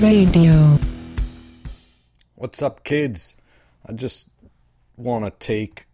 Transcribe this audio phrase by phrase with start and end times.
[0.00, 0.78] Radio.
[2.34, 3.36] What's up, kids?
[3.86, 4.30] I just
[4.96, 5.84] want to take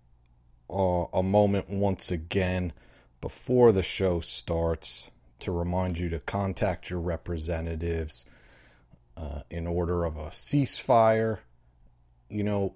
[0.71, 2.73] a moment once again
[3.21, 8.27] before the show starts to remind you to contact your representatives
[9.17, 11.41] uh, in order of a ceasefire.
[12.29, 12.75] You know,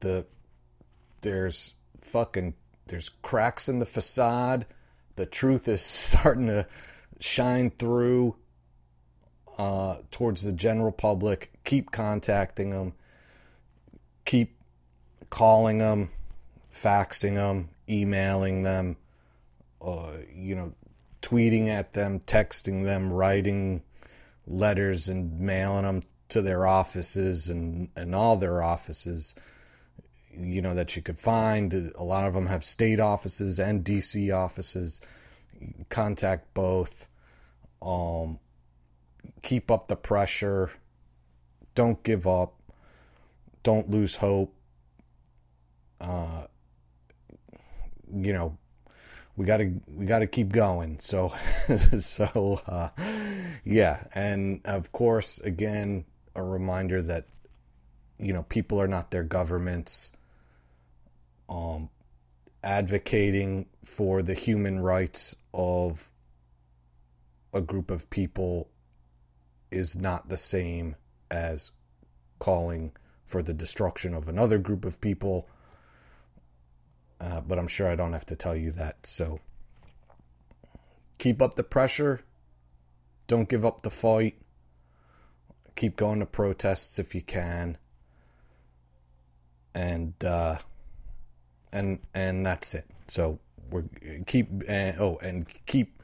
[0.00, 0.26] the
[1.22, 2.52] there's fucking
[2.88, 4.66] there's cracks in the facade.
[5.16, 6.66] The truth is starting to
[7.20, 8.36] shine through
[9.58, 11.52] uh, towards the general public.
[11.64, 12.94] Keep contacting them.
[14.24, 14.56] Keep
[15.30, 16.08] calling them,
[16.72, 18.96] faxing them, emailing them.
[19.80, 20.72] Uh, you know,
[21.22, 23.82] tweeting at them, texting them, writing
[24.46, 29.34] letters, and mailing them to their offices and and all their offices.
[30.30, 31.72] You know that you could find.
[31.96, 35.00] A lot of them have state offices and DC offices.
[35.88, 37.08] Contact both.
[37.82, 38.38] Um,
[39.42, 40.70] keep up the pressure.
[41.74, 42.54] Don't give up.
[43.62, 44.54] Don't lose hope.
[46.00, 46.46] Uh,
[48.14, 48.56] you know,
[49.36, 50.98] we gotta we gotta keep going.
[51.00, 51.32] So,
[51.98, 52.88] so uh,
[53.64, 57.26] yeah, and of course, again, a reminder that
[58.18, 60.12] you know people are not their governments.
[61.48, 61.88] Um,
[62.62, 66.10] advocating for the human rights of
[67.54, 68.68] a group of people
[69.70, 70.96] is not the same
[71.30, 71.72] as
[72.38, 72.92] calling
[73.24, 75.48] for the destruction of another group of people.
[77.20, 79.06] Uh, but I'm sure I don't have to tell you that.
[79.06, 79.40] So
[81.18, 82.20] keep up the pressure.
[83.26, 84.36] Don't give up the fight.
[85.76, 87.76] Keep going to protests if you can.
[89.74, 90.56] And uh,
[91.72, 92.86] and and that's it.
[93.08, 93.38] So
[93.70, 93.84] we're
[94.26, 96.02] keep uh, oh and keep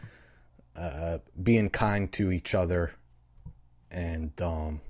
[0.77, 2.93] uh, being kind to each other
[3.95, 4.81] and um,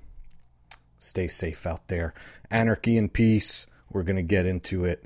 [0.97, 2.13] stay safe out there.
[2.51, 3.67] Anarchy and peace.
[3.91, 5.05] We're gonna get into it.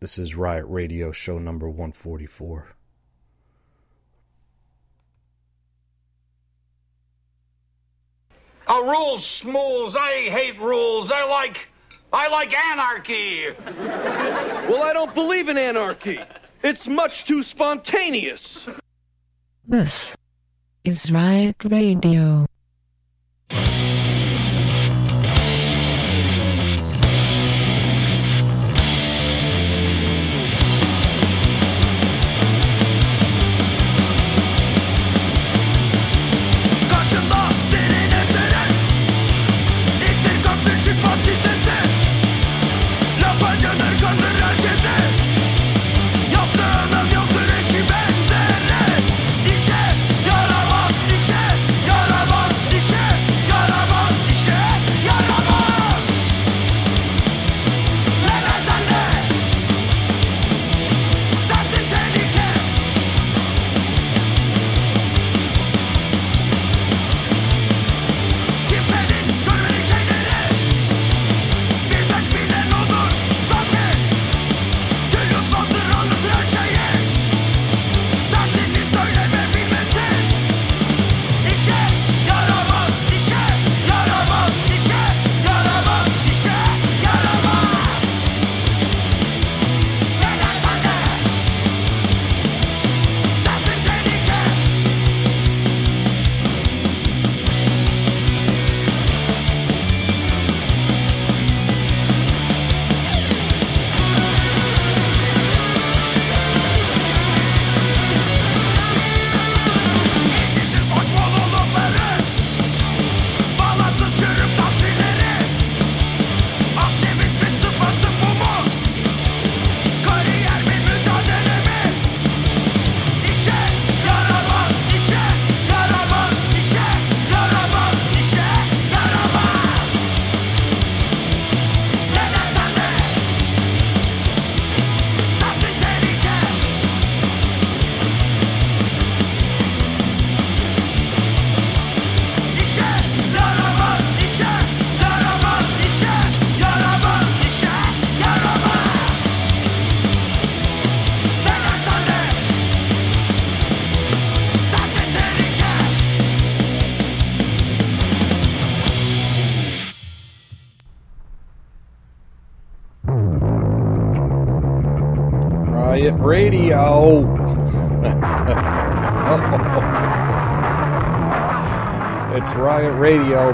[0.00, 2.68] This is Riot Radio, show number 144.
[8.68, 9.96] A rules schmools.
[9.96, 11.10] I hate rules.
[11.10, 11.68] I like
[12.12, 13.46] I like anarchy.
[13.76, 16.20] Well, I don't believe in anarchy.
[16.62, 18.66] It's much too spontaneous.
[19.66, 20.16] This
[20.84, 22.46] is Riot Radio.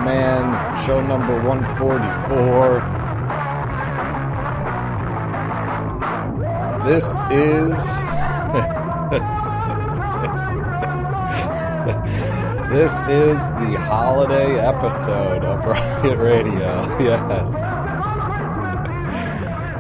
[0.06, 0.76] Man.
[0.86, 2.78] Show number 144.
[6.86, 7.96] This is.
[12.70, 16.86] this is the holiday episode of Riot Radio.
[17.02, 17.50] Yes.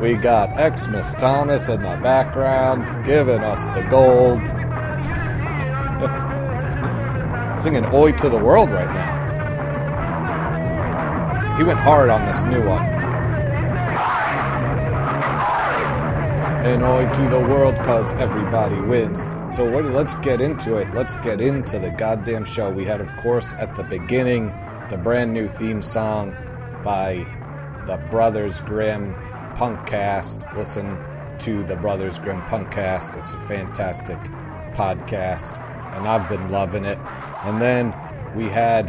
[0.02, 4.46] We got Xmas Thomas in the background giving us the gold.
[7.58, 9.15] Singing Oi to the World right now.
[11.56, 12.84] He went hard on this new one.
[16.66, 19.28] And Oi to the World cause everybody wins.
[19.54, 20.92] So what, let's get into it.
[20.92, 22.70] Let's get into the goddamn show.
[22.70, 24.48] We had, of course, at the beginning,
[24.90, 26.36] the brand new theme song
[26.82, 27.24] by
[27.86, 29.14] the Brothers Grimm
[29.54, 30.54] Punkcast.
[30.56, 30.98] Listen
[31.38, 33.16] to the Brothers Grimm Punkcast.
[33.16, 34.18] It's a fantastic
[34.74, 35.62] podcast,
[35.94, 36.98] and I've been loving it.
[37.44, 37.94] And then
[38.34, 38.88] we had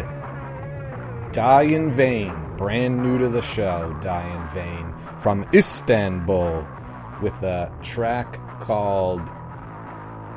[1.31, 6.67] Die in Vain, brand new to the show, Die in Vain, from Istanbul,
[7.21, 9.21] with a track called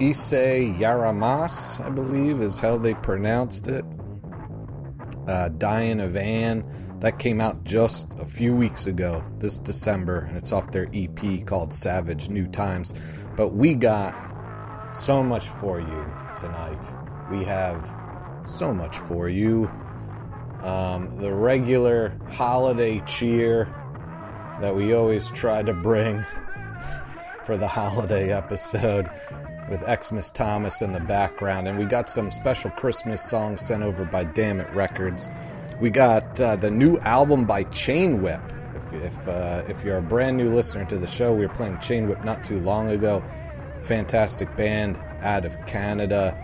[0.01, 3.85] Ise Yaramaz, I believe is how they pronounced it.
[5.29, 6.65] Uh, Die in a Van.
[7.01, 11.47] That came out just a few weeks ago, this December, and it's off their EP
[11.47, 12.93] called Savage New Times.
[13.37, 14.15] But we got
[14.93, 16.85] so much for you tonight.
[17.31, 17.95] We have
[18.45, 19.71] so much for you.
[20.63, 23.65] Um, the regular holiday cheer
[24.61, 26.23] that we always try to bring
[27.45, 29.11] for the holiday episode
[29.71, 31.69] with Xmas Thomas in the background.
[31.69, 35.31] And we got some special Christmas songs sent over by Damn It Records.
[35.81, 38.41] We got uh, the new album by Chain Whip.
[38.75, 41.79] If, if, uh, if you're a brand new listener to the show, we were playing
[41.79, 43.23] Chain Whip not too long ago.
[43.83, 46.37] Fantastic band out of Canada.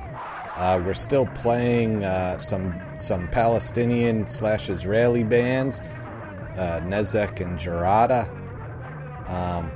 [0.57, 5.83] Uh, we're still playing uh, some some Palestinian slash Israeli bands,
[6.57, 8.29] uh, Nezek and Jarada.
[9.29, 9.71] Um,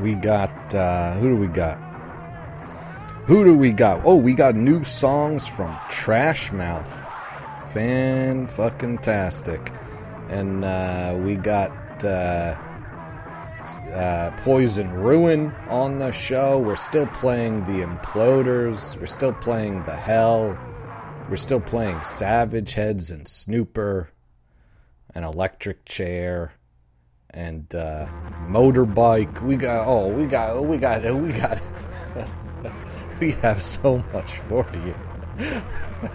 [0.00, 1.76] we got uh, who do we got?
[3.26, 4.02] Who do we got?
[4.04, 7.08] Oh, we got new songs from Trash Mouth.
[7.72, 9.72] Fan fucking tastic.
[10.28, 11.70] And uh, we got
[12.04, 12.56] uh,
[13.94, 16.58] uh, Poison Ruin on the show.
[16.58, 18.98] We're still playing the Imploders.
[18.98, 20.58] We're still playing the Hell.
[21.30, 24.10] We're still playing Savage Heads and Snooper,
[25.14, 26.54] an Electric Chair,
[27.30, 28.06] and uh,
[28.48, 29.40] Motorbike.
[29.40, 31.60] We got oh, we got we got we got
[33.20, 34.94] we have so much for you.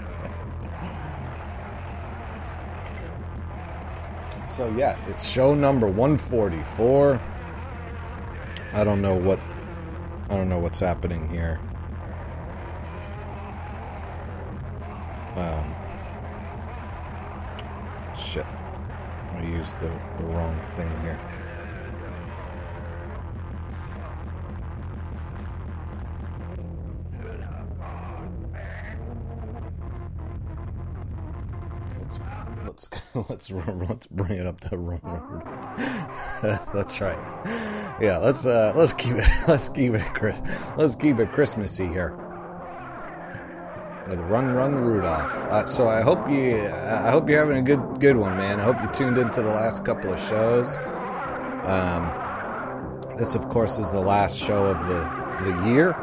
[4.48, 7.22] So yes, it's show number 144.
[8.72, 9.38] I don't know what
[10.30, 11.60] I don't know what's happening here.
[15.36, 15.76] Um
[18.16, 18.46] shit.
[19.34, 19.88] I used the,
[20.18, 21.20] the wrong thing here.
[32.00, 32.20] Let's
[32.66, 32.90] let's
[33.30, 35.02] let's let's bring it up to run.
[36.74, 37.20] That's right.
[38.00, 40.42] Yeah, let's uh let's keep it let's keep it
[40.78, 42.25] let's keep it Christmassy here.
[44.08, 45.46] With Run Run Rudolph.
[45.46, 48.60] Uh, so I hope you I hope you're having a good good one, man.
[48.60, 50.78] I hope you tuned into the last couple of shows.
[51.64, 52.12] Um,
[53.18, 55.00] this, of course, is the last show of the
[55.44, 55.94] the year,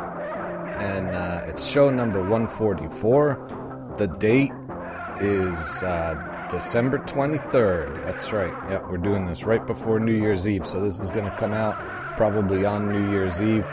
[0.79, 3.95] and uh, it's show number 144.
[3.99, 4.51] The date
[5.21, 8.03] is uh, December 23rd.
[8.05, 8.53] That's right.
[8.71, 10.67] Yep, we're doing this right before New Year's Eve.
[10.67, 11.77] So this is going to come out
[12.17, 13.71] probably on New Year's Eve.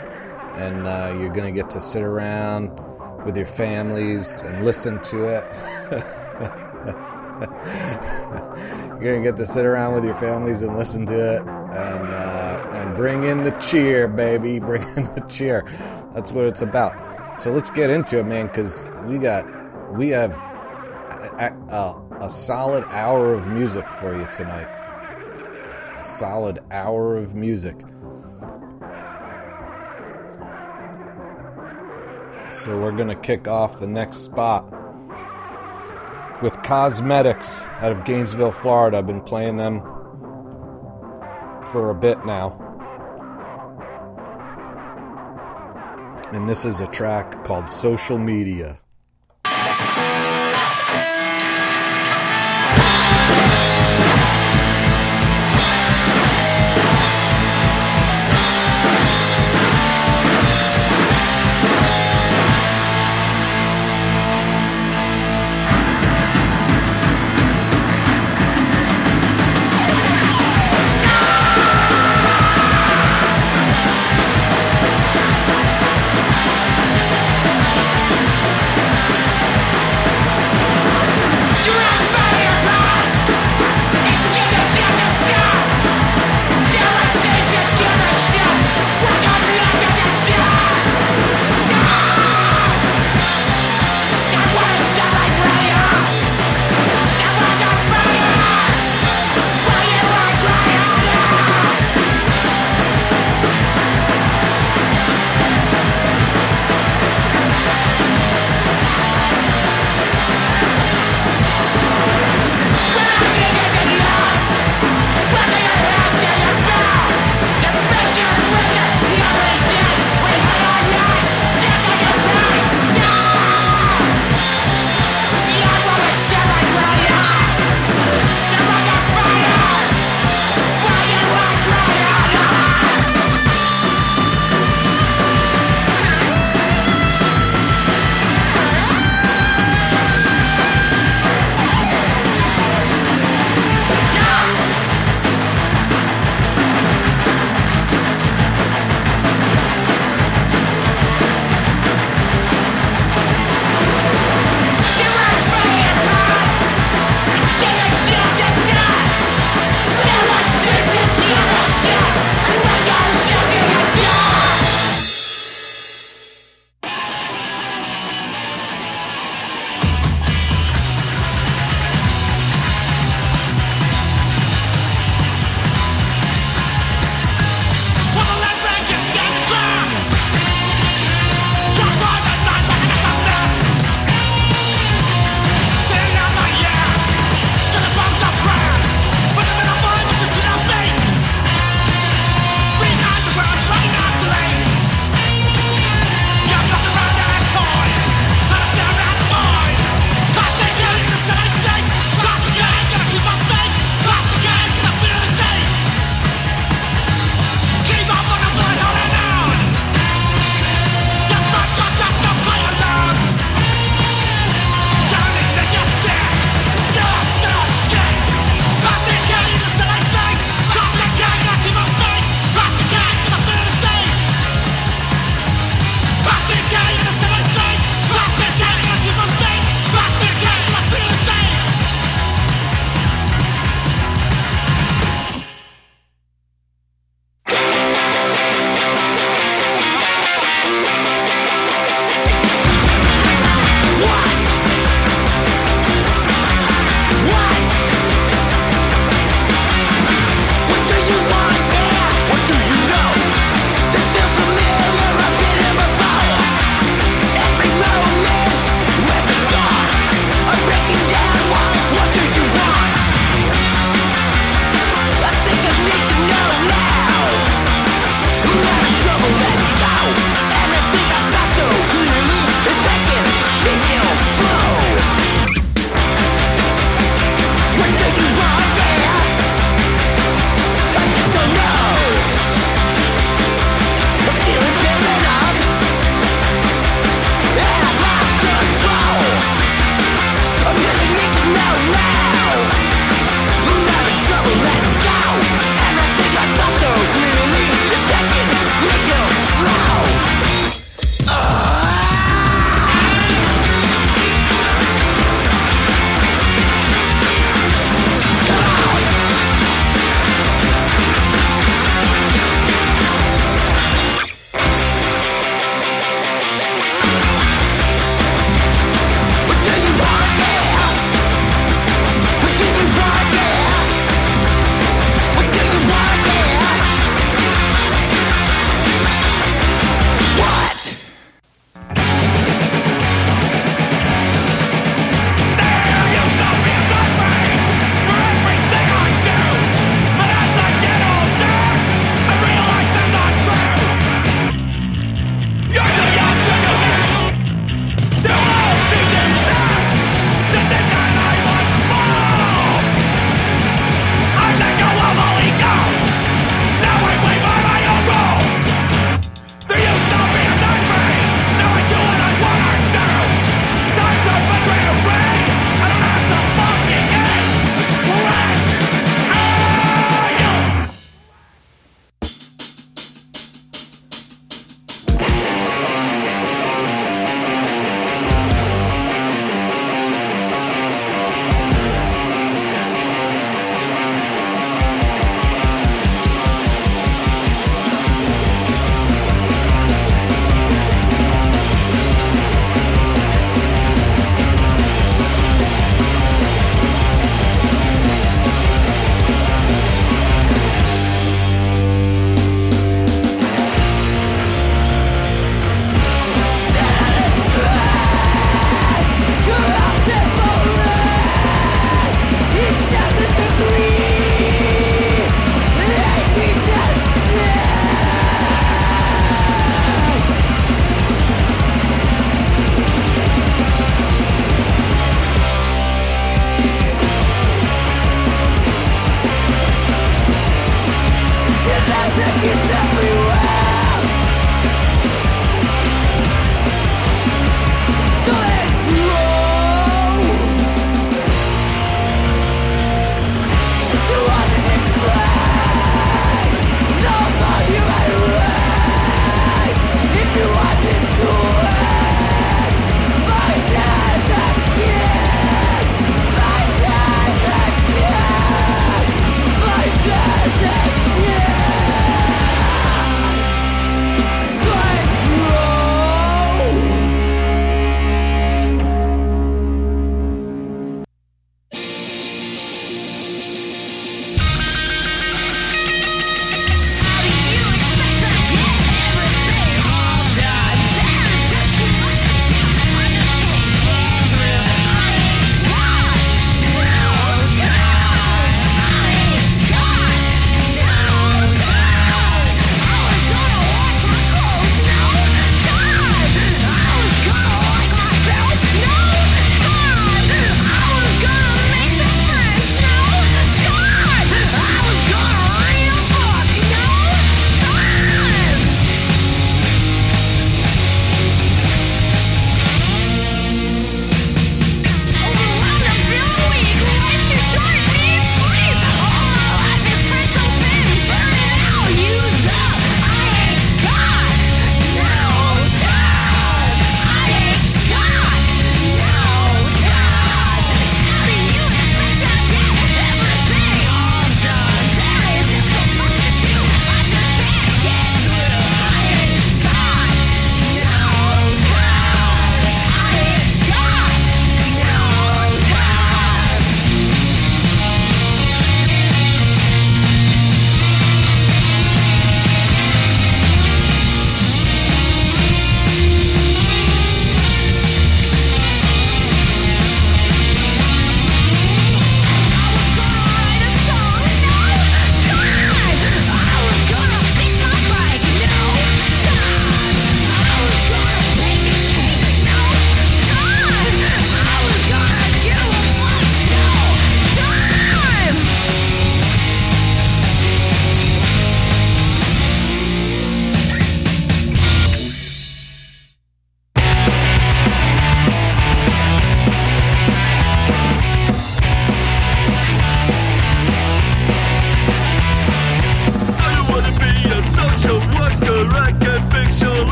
[0.54, 2.70] And uh, you're going to get to sit around
[3.24, 5.44] with your families and listen to it.
[9.00, 11.40] you're to get to sit around with your families and listen to it.
[11.42, 14.58] And, uh, and bring in the cheer, baby.
[14.60, 15.62] Bring in the cheer.
[16.12, 17.40] That's what it's about.
[17.40, 19.46] So let's get into it, man, because we got,
[19.94, 20.36] we have
[21.38, 24.68] a, a, a solid hour of music for you tonight.
[26.00, 27.76] A solid hour of music.
[32.52, 34.64] So we're going to kick off the next spot
[36.42, 38.98] with Cosmetix out of Gainesville, Florida.
[38.98, 39.80] I've been playing them
[41.70, 42.66] for a bit now.
[46.32, 48.79] And this is a track called Social Media.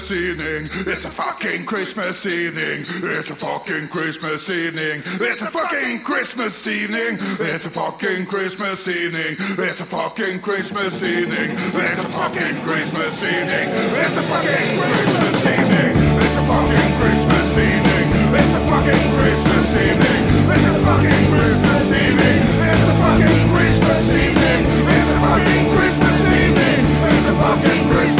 [0.00, 0.68] Christmas evening.
[0.86, 2.84] It's a fucking Christmas evening.
[2.88, 5.02] It's a fucking Christmas evening.
[5.20, 7.18] It's a fucking Christmas evening.
[7.38, 9.36] It's a fucking Christmas evening.
[9.38, 11.44] It's a fucking Christmas evening.
[11.76, 13.68] It's a fucking Christmas evening.
[14.00, 15.92] It's a fucking Christmas evening.
[16.16, 18.06] It's a fucking Christmas evening.
[18.32, 20.22] It's a fucking Christmas evening.
[20.48, 22.40] It's a fucking Christmas evening.
[22.56, 24.60] It's a fucking Christmas evening.
[24.64, 26.82] It's a fucking Christmas evening.
[27.04, 28.19] It's a fucking Christmas.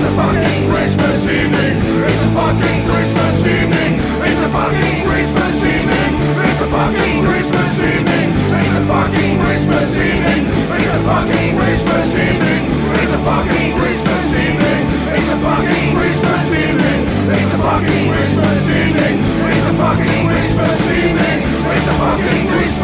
[0.00, 1.76] It's a fucking Christmas evening.
[2.08, 3.92] It's a fucking Christmas evening.
[4.00, 6.12] It's a fucking Christmas evening.
[6.40, 8.28] It's a fucking Christmas evening.
[8.32, 10.42] It's a fucking Christmas evening.
[10.80, 12.64] It's a fucking Christmas evening.
[12.96, 14.82] It's a fucking Christmas evening.
[15.20, 17.00] It's a fucking Christmas evening.
[17.36, 19.16] It's a fucking Christmas evening.
[19.52, 21.38] It's a fucking Christmas evening.
[21.76, 22.79] It's a fucking Christmas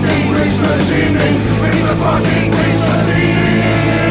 [0.00, 1.36] fucking Christmas evening.
[1.74, 4.07] It's a fucking Christmas evening.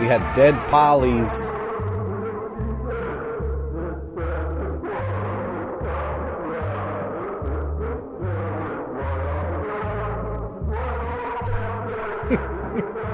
[0.00, 1.50] we had Dead Pollys.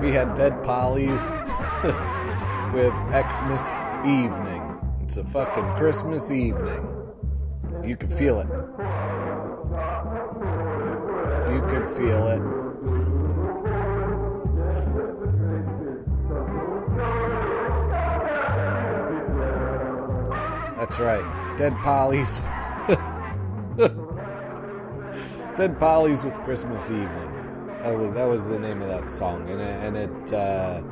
[0.00, 1.30] We had Dead Pollys
[2.74, 2.92] with
[3.32, 4.76] Xmas evening.
[5.00, 6.88] It's a fucking Christmas evening.
[7.84, 8.48] You can feel it.
[11.72, 12.42] Can feel it.
[20.76, 21.56] That's right.
[21.56, 22.42] Dead Pollys.
[25.56, 27.08] Dead Pollys with Christmas Evening.
[27.80, 30.82] That was that was the name of that song, and it, and it, uh,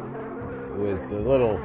[0.79, 1.59] was a little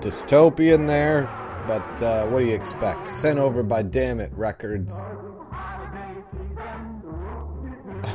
[0.00, 1.22] dystopian there.
[1.66, 3.06] But uh, what do you expect?
[3.06, 5.08] Sent over by Damn It Records.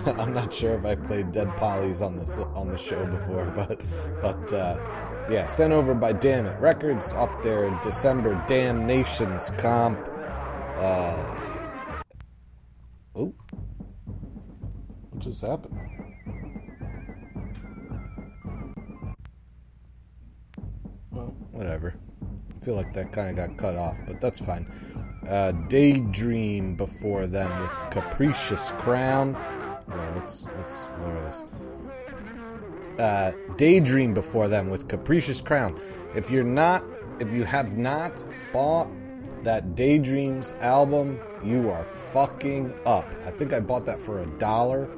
[0.17, 3.81] I'm not sure if I played Dead Pollys on this on the show before, but
[4.21, 4.77] but uh,
[5.29, 9.99] yeah, sent over by Damn It Records off their December Damnations comp.
[10.75, 11.63] Uh,
[13.15, 13.33] oh,
[15.11, 15.79] what just happened?
[21.11, 21.95] Well, whatever.
[22.53, 24.69] I feel like that kind of got cut off, but that's fine.
[25.29, 29.35] Uh, Daydream before them with Capricious Crown.
[29.87, 31.43] Let's let's lower this.
[32.99, 35.79] Uh, Daydream before them with Capricious Crown.
[36.15, 36.83] If you're not,
[37.19, 38.89] if you have not bought
[39.43, 43.05] that Daydreams album, you are fucking up.
[43.25, 44.89] I think I bought that for a dollar.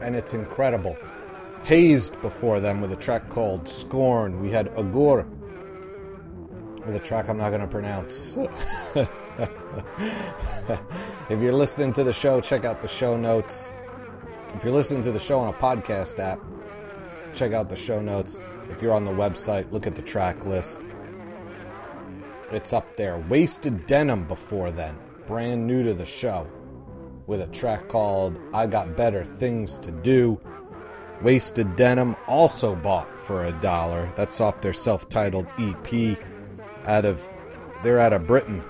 [0.00, 0.96] And it's incredible.
[1.64, 4.40] Hazed before them with a track called Scorn.
[4.40, 5.26] We had Agur
[6.84, 8.36] with a track I'm not going to pronounce.
[11.28, 13.72] if you're listening to the show, check out the show notes.
[14.54, 16.40] If you're listening to the show on a podcast app,
[17.34, 18.38] check out the show notes.
[18.70, 20.86] If you're on the website, look at the track list.
[22.50, 23.18] It's up there.
[23.28, 26.46] Wasted Denim before then, brand new to the show,
[27.26, 30.40] with a track called I Got Better Things to Do.
[31.22, 34.12] Wasted Denim also bought for a dollar.
[34.14, 36.18] That's off their self titled EP
[36.86, 37.26] out of
[37.82, 38.62] they're out of Britain,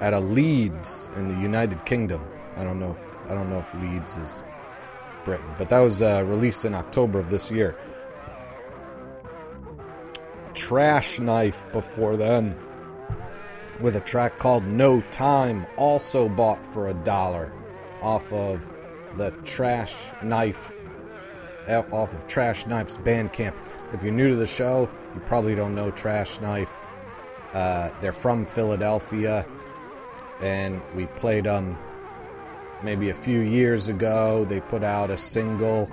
[0.00, 2.22] out of Leeds in the United Kingdom.
[2.56, 4.42] I don't know if I don't know if Leeds is
[5.24, 7.76] Britain, but that was uh, released in October of this year.
[10.54, 12.56] Trash Knife before then,
[13.80, 17.52] with a track called No Time, also bought for a dollar,
[18.02, 18.70] off of
[19.16, 20.74] the Trash Knife,
[21.68, 23.54] off of Trash Knife's Bandcamp.
[23.92, 26.78] If you're new to the show, you probably don't know Trash Knife.
[27.54, 29.46] Uh, they're from Philadelphia,
[30.40, 31.78] and we played them
[32.82, 34.44] maybe a few years ago.
[34.44, 35.88] They put out a single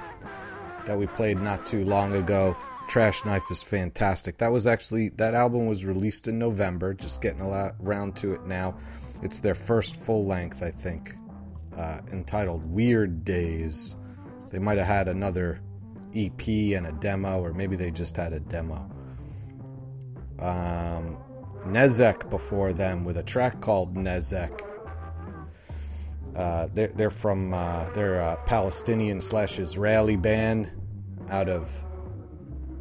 [0.85, 2.57] that we played not too long ago.
[2.87, 4.39] Trash Knife is fantastic.
[4.39, 6.93] That was actually that album was released in November.
[6.93, 8.75] Just getting around to it now.
[9.21, 11.15] It's their first full length, I think,
[11.77, 13.97] uh, entitled Weird Days.
[14.49, 15.61] They might have had another
[16.15, 18.89] EP and a demo, or maybe they just had a demo.
[20.39, 21.17] Um,
[21.65, 24.61] Nezek before them with a track called Nezek.
[26.35, 30.71] Uh, they're, they're from uh, they're a Palestinian slash Israeli band
[31.29, 31.85] out of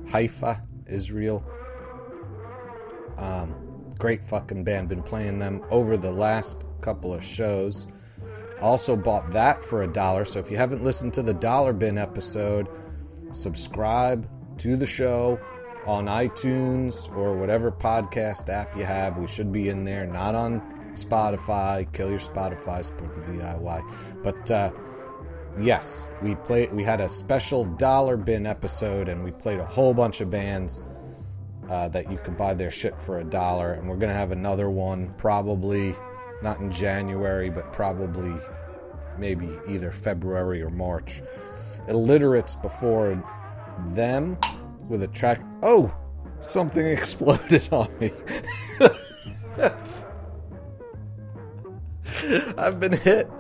[0.09, 1.45] Haifa, Israel.
[3.19, 4.89] Um, great fucking band.
[4.89, 7.87] Been playing them over the last couple of shows.
[8.61, 10.25] Also bought that for a dollar.
[10.25, 12.69] So if you haven't listened to the Dollar Bin episode,
[13.31, 14.29] subscribe
[14.59, 15.41] to the show
[15.87, 19.19] on iTunes or whatever podcast app you have.
[19.19, 20.61] We should be in there, not on
[20.93, 21.91] Spotify.
[21.93, 24.23] Kill your Spotify, support the DIY.
[24.23, 24.71] But uh,
[25.59, 26.73] yes, we played.
[26.73, 30.83] We had a special Dollar Bin episode, and we played a whole bunch of bands
[31.69, 33.73] uh, that you could buy their shit for a dollar.
[33.73, 35.95] And we're gonna have another one probably
[36.43, 38.35] not in January, but probably
[39.19, 41.23] maybe either February or March.
[41.89, 43.23] Illiterates before
[43.89, 44.39] them
[44.91, 45.41] with a track.
[45.63, 45.95] Oh,
[46.41, 48.13] something exploded on me.
[52.59, 53.31] I've been hit.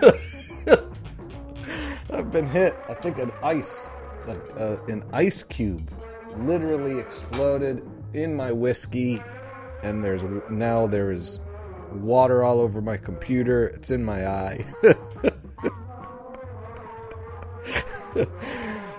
[2.10, 2.74] I've been hit.
[2.88, 3.90] I think an ice,
[4.88, 5.92] an ice cube,
[6.38, 9.22] literally exploded in my whiskey,
[9.82, 11.40] and there's now there is
[11.92, 13.66] water all over my computer.
[13.68, 14.64] It's in my eye.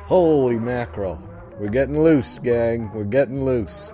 [0.06, 1.31] Holy mackerel.
[1.62, 2.92] We're getting loose, gang.
[2.92, 3.92] We're getting loose.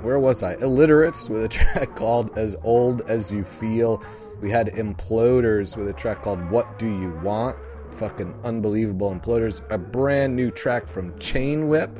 [0.00, 0.54] Where was I?
[0.54, 4.02] Illiterates with a track called As Old As You Feel.
[4.40, 7.58] We had Imploders with a track called What Do You Want?
[7.90, 9.60] Fucking unbelievable Imploders.
[9.70, 11.90] A brand new track from Chain Whip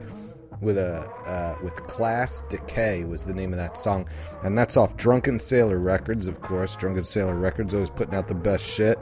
[0.62, 4.08] with a uh, with Class Decay was the name of that song,
[4.42, 6.76] and that's off Drunken Sailor Records, of course.
[6.76, 8.98] Drunken Sailor Records always putting out the best shit.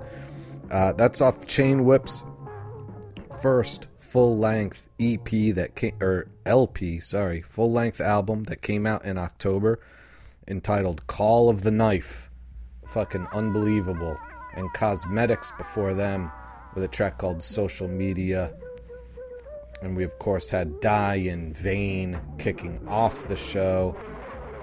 [0.72, 2.24] Uh, that's off Chain Whip's
[3.40, 9.04] first full length EP that came or LP, sorry, full length album that came out
[9.04, 9.80] in October,
[10.46, 12.30] entitled "Call of the Knife."
[12.86, 14.16] Fucking unbelievable.
[14.54, 16.32] And Cosmetix before them
[16.74, 18.54] with a track called Social Media.
[19.82, 23.94] And we, of course, had Die in Vain kicking off the show.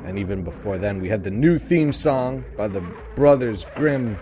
[0.05, 2.81] And even before then, we had the new theme song by the
[3.15, 4.17] Brothers Grimm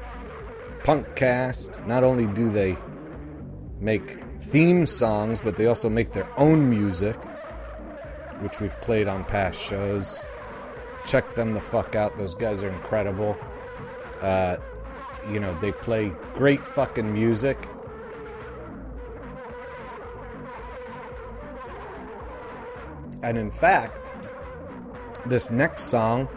[0.83, 1.85] Punk Cast.
[1.87, 2.77] Not only do they
[3.79, 7.15] make theme songs, but they also make their own music,
[8.41, 10.25] which we've played on past shows.
[11.05, 12.15] Check them the fuck out.
[12.15, 13.37] Those guys are incredible.
[14.21, 14.57] Uh,
[15.29, 17.57] you know, they play great fucking music.
[23.21, 24.17] And in fact,
[25.25, 26.27] this next song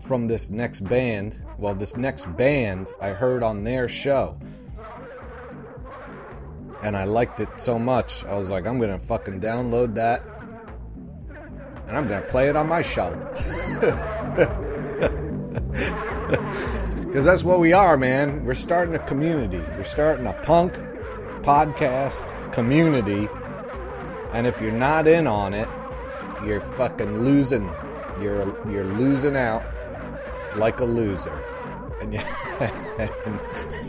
[0.00, 4.38] from this next band, well, this next band I heard on their show.
[6.82, 10.22] And I liked it so much, I was like, I'm gonna fucking download that.
[11.88, 13.10] And I'm gonna play it on my show.
[17.04, 18.44] Because that's what we are, man.
[18.44, 19.58] We're starting a community.
[19.76, 20.74] We're starting a punk
[21.42, 23.28] podcast community.
[24.32, 25.68] And if you're not in on it,
[26.44, 27.68] you're fucking losing.
[28.20, 29.64] You're you're losing out
[30.56, 31.42] like a loser.
[32.00, 32.20] And you,
[33.24, 33.40] and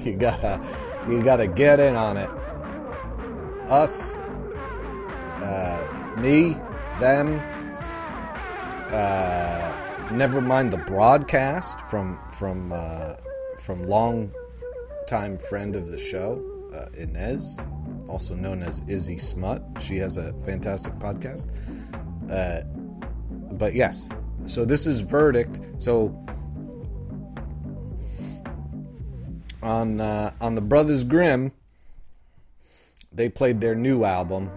[0.06, 0.60] you gotta
[1.08, 2.30] you gotta get in on it.
[3.70, 6.56] Us, uh, me,
[7.00, 7.40] them.
[8.92, 13.14] Uh, never mind the broadcast from from uh,
[13.60, 14.32] from long
[15.08, 16.44] time friend of the show,
[16.74, 17.60] uh, Inez,
[18.08, 19.64] also known as Izzy Smut.
[19.80, 21.48] She has a fantastic podcast.
[22.30, 22.64] Uh,
[23.54, 24.10] but yes,
[24.44, 25.62] so this is verdict.
[25.78, 26.26] So
[29.62, 31.52] on uh, on the Brothers Grimm,
[33.20, 34.50] they played their new album.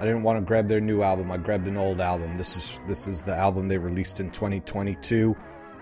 [0.00, 1.30] I didn't want to grab their new album.
[1.30, 2.38] I grabbed an old album.
[2.38, 5.36] This is this is the album they released in 2022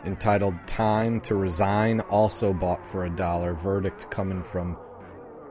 [0.04, 3.54] entitled Time to Resign, also bought for a dollar.
[3.54, 4.76] Verdict coming from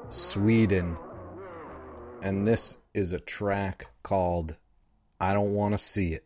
[0.09, 0.97] Sweden.
[2.23, 4.57] And this is a track called
[5.21, 6.25] I Don't Want to See It.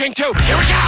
[0.00, 0.32] King, too.
[0.46, 0.79] Here we come!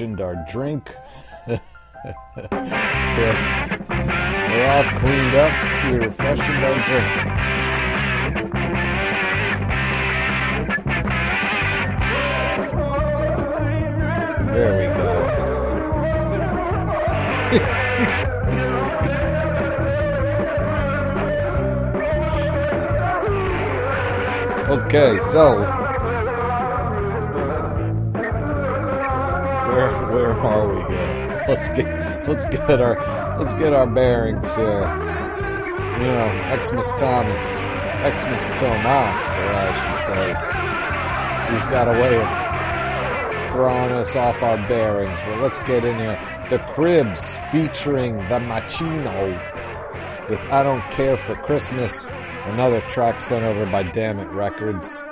[0.00, 0.96] Our drink.
[1.46, 1.58] we're,
[4.48, 5.52] we're all cleaned up.
[5.84, 7.06] We refreshened our drink.
[14.54, 15.08] There we go.
[24.72, 25.81] Okay, so
[30.34, 31.44] where are we here?
[31.48, 32.96] Let's get let's get our
[33.38, 34.82] let's get our bearings here.
[35.98, 37.56] You know, Xmas Thomas,
[37.98, 44.56] Xmas Tomas, or I should say, he's got a way of throwing us off our
[44.68, 45.18] bearings.
[45.26, 46.20] But let's get in here.
[46.48, 49.38] The Cribbs featuring the Machino
[50.28, 52.10] with I Don't Care for Christmas,
[52.46, 55.02] another track sent over by Damn It Records.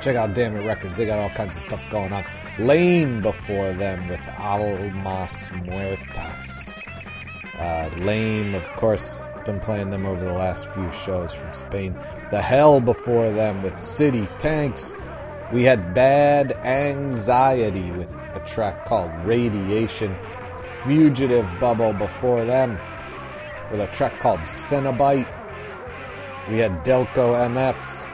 [0.00, 2.24] Check out Damn It Records, they got all kinds of stuff going on.
[2.58, 6.88] Lame before them with Almas Muertas.
[7.56, 11.96] Uh, Lame, of course, been playing them over the last few shows from Spain.
[12.30, 14.94] The Hell before them with City Tanks.
[15.52, 20.16] We had Bad Anxiety with a track called Radiation.
[20.78, 22.76] Fugitive Bubble before them
[23.70, 25.28] with a track called Cenobyte.
[26.50, 28.04] We had Delco MFs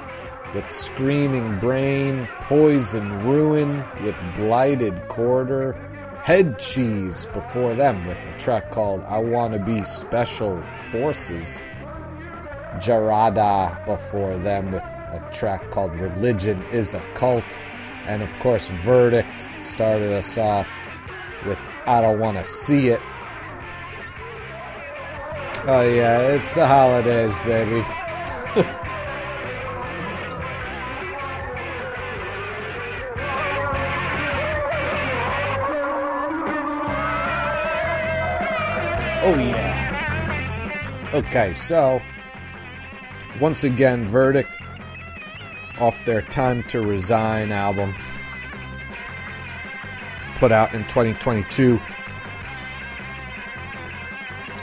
[0.54, 5.72] with Screaming Brain, Poison Ruin with Blighted Quarter,
[6.22, 11.60] Head Cheese before them with a track called I Wanna Be Special Forces,
[12.78, 17.60] Jarada before them with a track called Religion is a Cult,
[18.06, 20.70] and of course, Verdict started us off
[21.46, 23.00] with I Don't Wanna See It.
[25.66, 27.84] Oh, yeah, it's the holidays, baby.
[39.26, 41.10] Oh, yeah.
[41.14, 42.00] Okay, so
[43.40, 44.58] once again, Verdict
[45.78, 47.94] off their Time to Resign album
[50.44, 51.78] put out in 2022,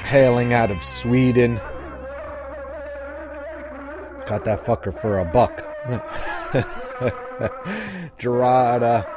[0.04, 1.56] hailing out of Sweden.
[4.28, 5.66] Got that fucker for a buck.
[8.20, 9.08] Jarada,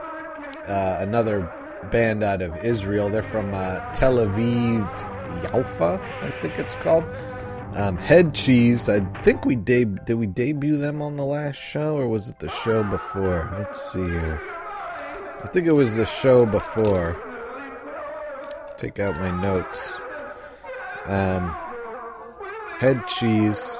[0.67, 1.53] uh, another
[1.91, 3.11] band out of Israel.
[3.11, 7.09] They're from uh, Tel Aviv, Yafa, I think it's called.
[7.75, 8.89] Um, Head Cheese.
[8.89, 12.39] I think we deb- did we debut them on the last show, or was it
[12.39, 13.53] the show before?
[13.59, 14.41] Let's see here.
[15.43, 17.17] I think it was the show before.
[18.77, 19.99] Take out my notes.
[21.07, 21.49] Um,
[22.79, 23.79] Head Cheese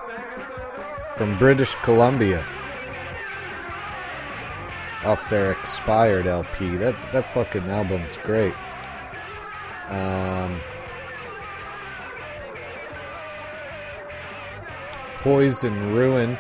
[1.15, 2.45] from British Columbia
[5.05, 6.77] off their expired LP.
[6.77, 8.55] That that fucking album's great.
[9.89, 10.61] Um,
[15.25, 16.37] Poison Ruin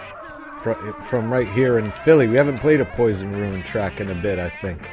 [0.59, 2.29] from from right here in Philly.
[2.29, 4.39] We haven't played a Poison Ruin track in a bit.
[4.39, 4.91] I think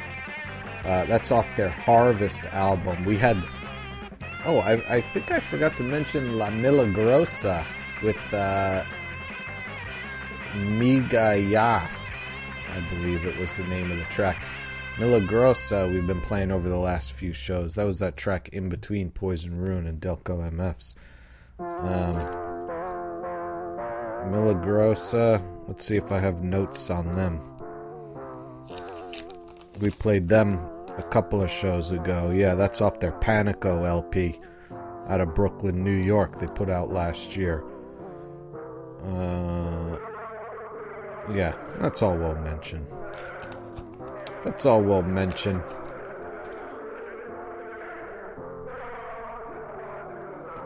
[0.86, 3.04] uh, that's off their Harvest album.
[3.04, 3.36] We had.
[4.46, 7.66] Oh, I, I think I forgot to mention La Milagrosa
[8.02, 8.82] with uh,
[10.54, 12.48] Migayas.
[12.70, 14.42] I believe it was the name of the track.
[14.96, 17.74] Milagrosa, we've been playing over the last few shows.
[17.74, 20.94] That was that track in between Poison Ruin and Delco MFs.
[21.58, 22.41] Um,
[24.30, 27.40] Milagrosa, let's see if I have notes on them.
[29.80, 30.58] We played them
[30.96, 32.30] a couple of shows ago.
[32.30, 34.38] Yeah, that's off their Panico LP
[35.08, 36.38] out of Brooklyn, New York.
[36.38, 37.64] They put out last year.
[39.04, 39.98] Uh,
[41.32, 42.86] yeah, that's all we'll mention.
[44.44, 45.60] That's all we'll mention.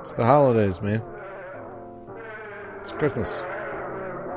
[0.01, 1.03] It's the holidays, man.
[2.87, 3.45] It's Christmas.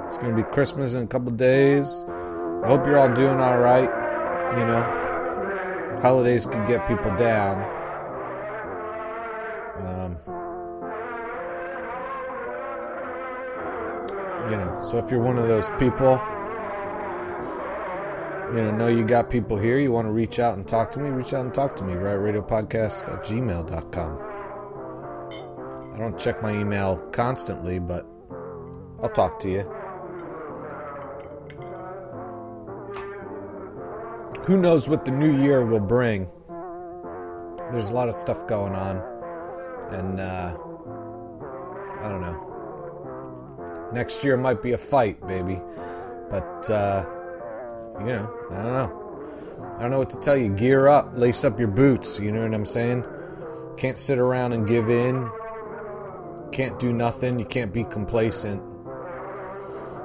[0.08, 2.04] It's gonna be Christmas in a couple days.
[2.08, 3.88] I hope you're all doing all right.
[4.58, 7.62] You know, holidays can get people down.
[9.86, 10.18] Um,
[14.50, 16.20] you know, so if you're one of those people,
[18.50, 21.00] you know, know you got people here, you want to reach out and talk to
[21.00, 22.18] me, reach out and talk to me, right?
[22.18, 24.24] Radiopodcast at gmail.com.
[25.93, 28.08] I don't check my email constantly, but
[29.02, 29.62] I'll talk to you.
[34.45, 36.28] Who knows what the new year will bring?
[37.72, 38.97] There's a lot of stuff going on,
[39.91, 40.58] and uh,
[42.02, 43.89] I don't know.
[43.93, 45.62] Next year might be a fight, baby,
[46.30, 47.06] but uh,
[48.00, 49.76] you know, I don't know.
[49.78, 50.50] I don't know what to tell you.
[50.50, 52.20] Gear up, lace up your boots.
[52.20, 53.06] You know what I'm saying?
[53.78, 55.30] Can't sit around and give in.
[56.52, 57.39] Can't do nothing.
[57.39, 58.62] You can't be complacent.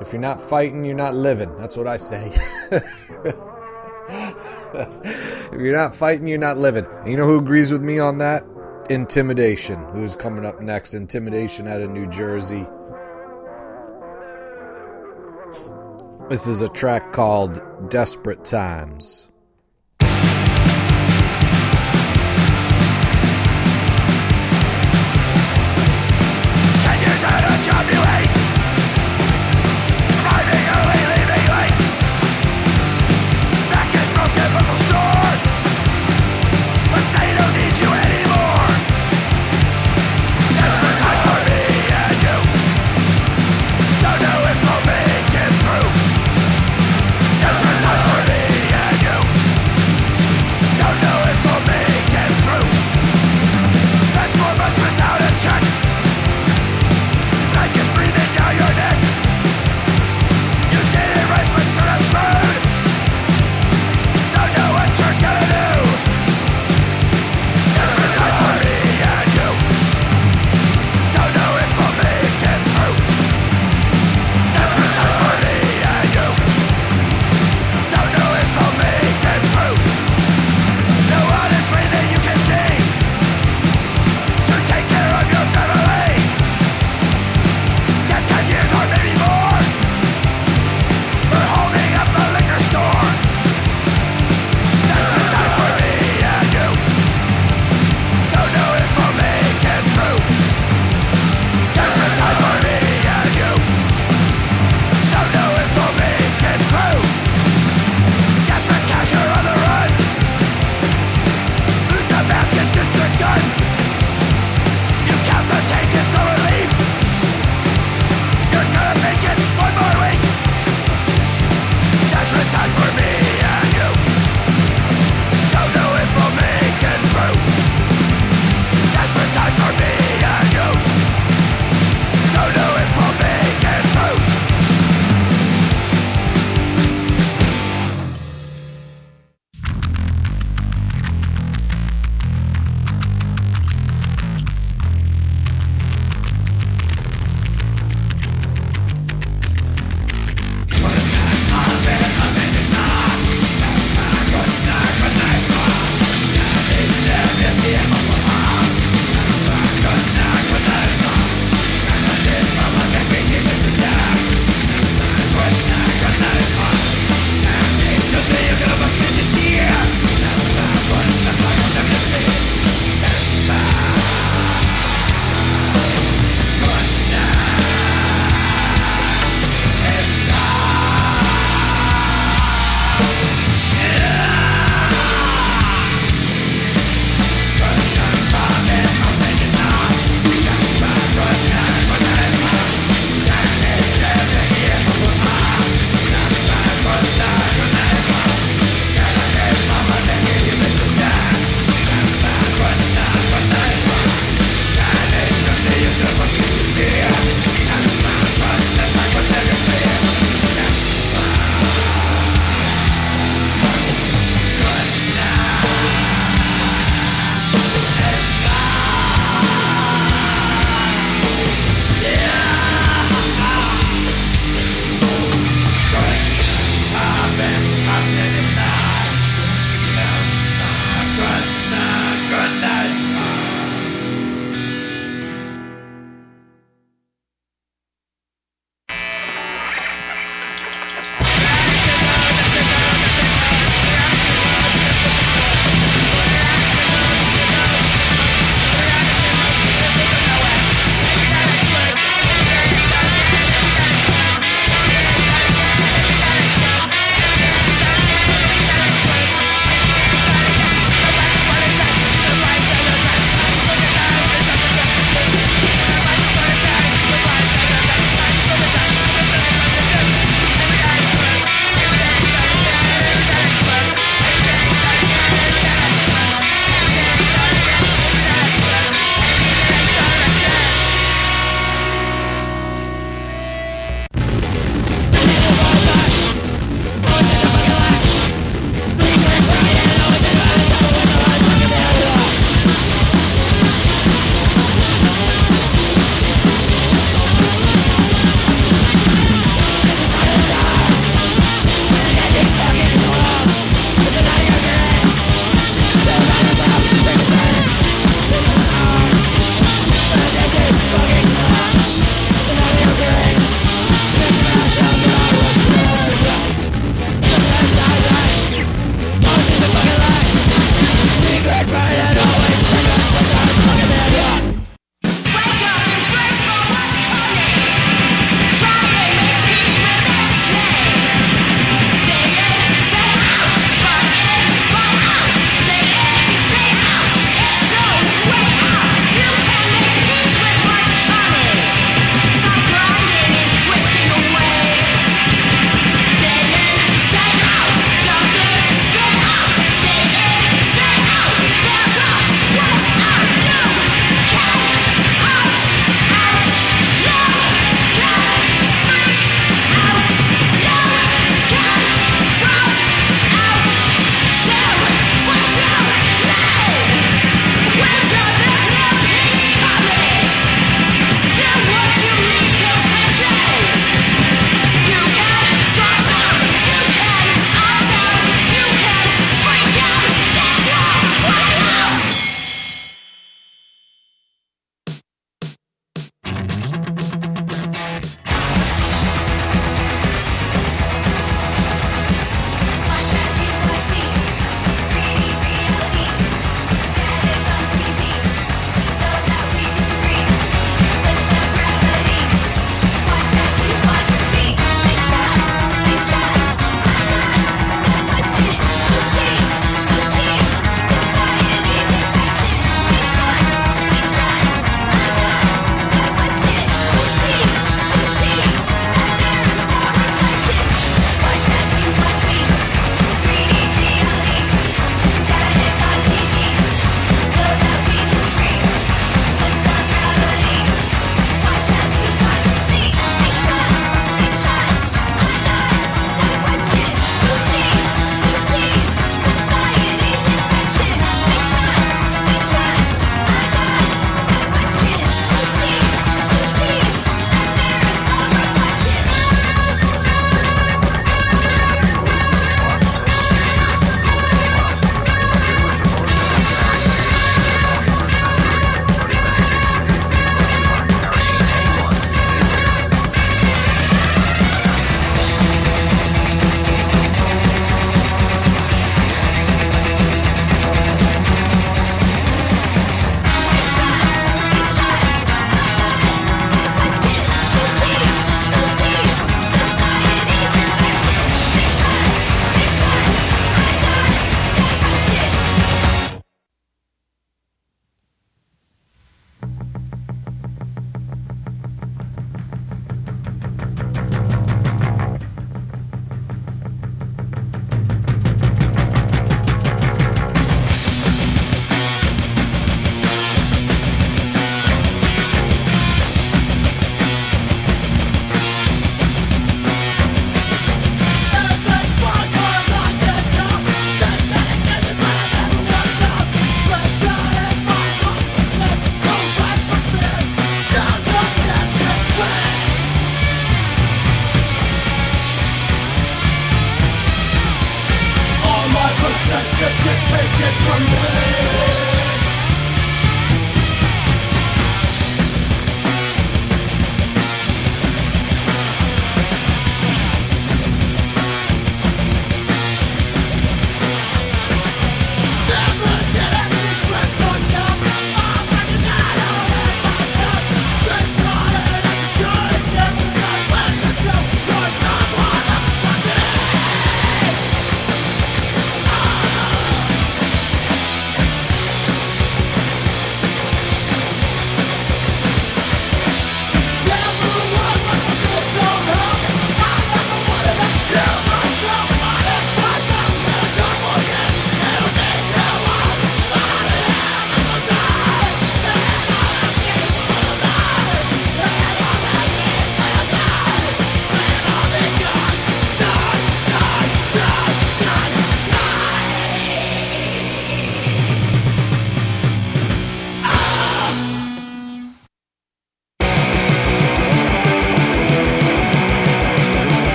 [0.00, 1.54] If you're not fighting, you're not living.
[1.56, 2.30] That's what I say.
[5.50, 6.84] if you're not fighting, you're not living.
[7.00, 8.44] And you know who agrees with me on that?
[8.90, 9.82] Intimidation.
[9.92, 10.92] Who's coming up next?
[10.92, 12.66] Intimidation out of New Jersey.
[16.28, 19.30] This is a track called Desperate Times.
[26.82, 27.65] Can you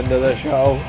[0.00, 0.80] end of the show.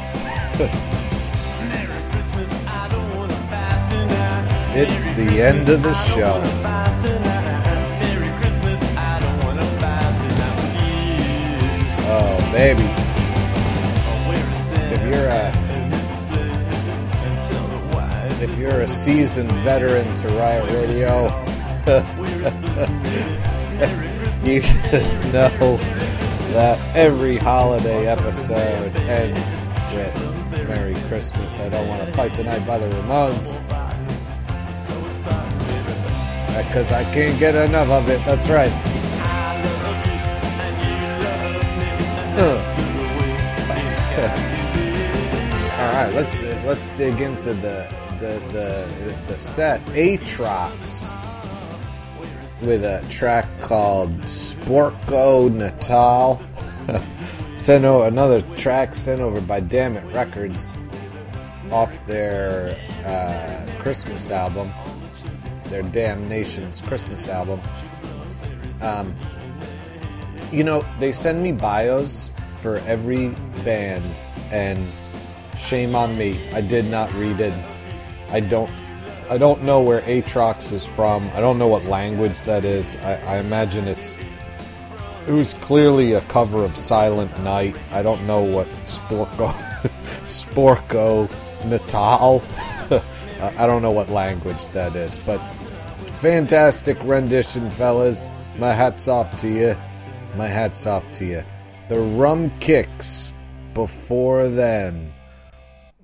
[4.73, 6.41] It's the end of the show.
[12.07, 12.83] Oh, baby.
[14.93, 15.51] If you're a
[18.41, 21.27] if you're a seasoned veteran to Riot Radio,
[24.45, 25.77] you should know
[26.51, 31.59] that every holiday episode ends with Merry Christmas.
[31.59, 33.55] I don't want to fight tonight by the Ramones.
[36.67, 38.23] Because I can't get enough of it.
[38.25, 38.71] That's right.
[45.81, 51.15] All right, let's uh, let's dig into the the the, the set Atrox
[52.61, 54.09] with a track called
[54.71, 56.41] Sporco Natal.
[57.57, 60.77] sent over another track sent over by Damn It Records
[61.73, 64.69] off their uh, Christmas album,
[65.65, 67.59] their Damn Nation's Christmas album.
[68.81, 69.13] Um,
[70.53, 72.29] you know, they send me bios
[72.61, 73.31] for every
[73.65, 74.79] band, and
[75.57, 77.53] shame on me, I did not read it.
[78.29, 78.71] I don't.
[79.29, 81.29] I don't know where Atrox is from.
[81.33, 82.95] I don't know what language that is.
[83.03, 84.15] I, I imagine it's.
[85.31, 87.81] It was clearly a cover of Silent Night.
[87.93, 89.47] I don't know what Sporco,
[90.25, 91.29] Sporco
[91.69, 92.43] Natal.
[93.57, 95.37] I don't know what language that is, but
[96.17, 98.29] fantastic rendition, fellas.
[98.59, 99.77] My hat's off to you.
[100.35, 101.43] My hat's off to you.
[101.87, 103.33] The Rumkicks
[103.73, 105.13] before then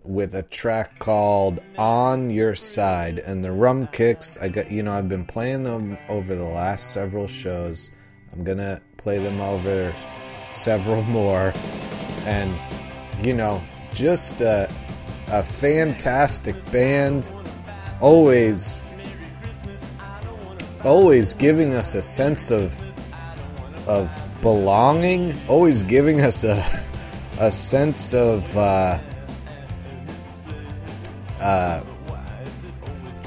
[0.05, 3.19] with a track called On Your Side.
[3.19, 7.27] And the Rumkicks, I got you know, I've been playing them over the last several
[7.27, 7.91] shows.
[8.31, 9.93] I'm gonna play them over
[10.51, 11.53] several more.
[12.25, 12.51] And
[13.21, 13.61] you know,
[13.93, 14.69] just a,
[15.31, 17.31] a fantastic band.
[18.01, 18.81] Always
[20.83, 22.79] always giving us a sense of
[23.87, 24.11] of
[24.41, 26.65] belonging, always giving us a
[27.39, 28.99] a sense of uh,
[31.39, 31.79] uh,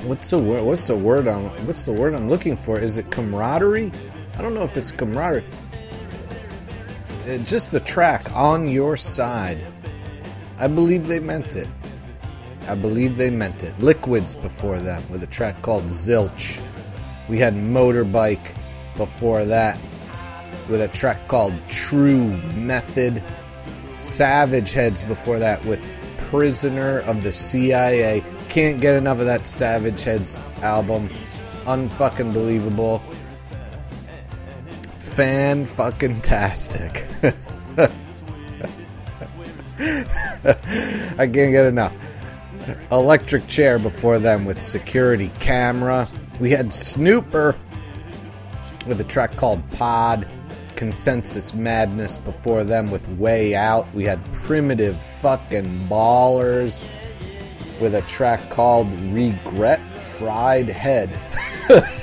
[0.04, 0.62] what's the word?
[0.62, 2.78] What's the word I'm What's the word I'm looking for?
[2.78, 3.92] Is it camaraderie?
[4.40, 5.44] I don't know if it's camaraderie.
[7.28, 9.58] Uh, just the track on your side.
[10.58, 11.68] I believe they meant it.
[12.66, 13.78] I believe they meant it.
[13.80, 16.58] Liquids before them with a track called Zilch.
[17.28, 18.56] We had Motorbike
[18.96, 19.78] before that
[20.70, 23.22] with a track called True Method.
[23.92, 25.86] Savageheads before that with
[26.30, 28.24] Prisoner of the CIA.
[28.48, 31.10] Can't get enough of that Savageheads album.
[31.66, 33.02] Unfucking believable.
[35.14, 37.06] Fan fucking tastic.
[41.18, 41.96] I can't get enough.
[42.92, 46.06] Electric Chair before them with Security Camera.
[46.38, 47.56] We had Snooper
[48.86, 50.26] with a track called Pod.
[50.80, 53.92] Consensus Madness before them with Way Out.
[53.92, 56.88] We had Primitive Fucking Ballers
[57.82, 61.10] with a track called Regret Fried Head.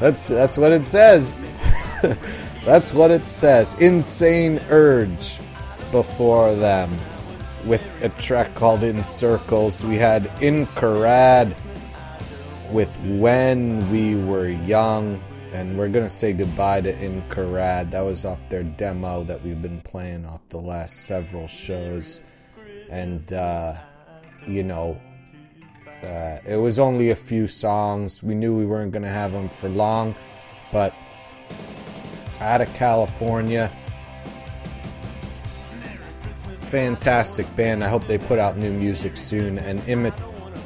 [0.00, 1.38] that's that's what it says.
[2.64, 3.74] that's what it says.
[3.74, 5.38] Insane Urge
[5.92, 6.90] before them
[7.66, 9.84] with a track called In Circles.
[9.84, 11.54] We had Inqirad
[12.72, 15.22] with When We Were Young.
[15.52, 17.90] And we're going to say goodbye to Inqirad.
[17.90, 22.20] That was off their demo that we've been playing off the last several shows.
[22.88, 23.74] And, uh,
[24.46, 24.98] you know,
[26.02, 28.22] uh, it was only a few songs.
[28.22, 30.14] We knew we weren't going to have them for long.
[30.72, 30.94] But
[32.40, 33.70] out of California,
[36.56, 37.84] fantastic band.
[37.84, 39.58] I hope they put out new music soon.
[39.58, 40.14] And imi-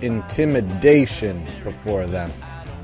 [0.03, 2.31] Intimidation before them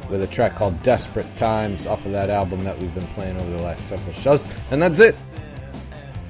[0.08, 3.50] with a track called Desperate Times off of that album that we've been playing over
[3.50, 4.46] the last several shows.
[4.70, 5.16] And that's it.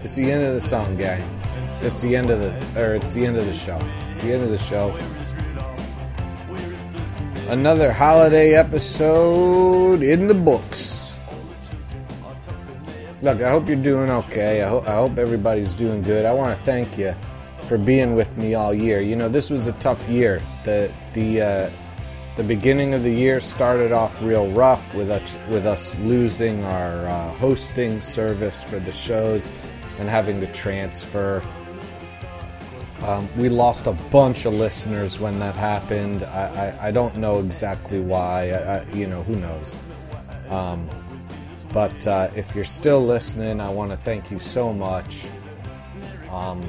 [0.02, 1.22] It's the end of the song, gang.
[1.66, 3.78] It's the end of the or it's the end of the show.
[4.08, 4.96] It's the end of the show.
[7.50, 11.18] Another holiday episode in the books.
[13.22, 14.62] Look, I hope you're doing okay.
[14.62, 16.24] I, ho- I hope everybody's doing good.
[16.24, 17.12] I want to thank you
[17.62, 19.00] for being with me all year.
[19.00, 20.40] You know, this was a tough year.
[20.62, 21.70] The the uh,
[22.36, 27.08] the beginning of the year started off real rough with us with us losing our
[27.08, 29.50] uh, hosting service for the shows
[29.98, 31.42] and having to transfer
[33.02, 36.22] Um, we lost a bunch of listeners when that happened.
[36.24, 38.50] I, I, I don't know exactly why.
[38.50, 39.76] I, you know, who knows?
[40.50, 40.86] Um,
[41.72, 45.28] but uh, if you're still listening, I want to thank you so much.
[46.30, 46.62] Um,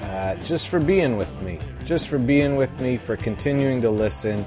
[0.00, 4.44] uh, just for being with me, just for being with me, for continuing to listen.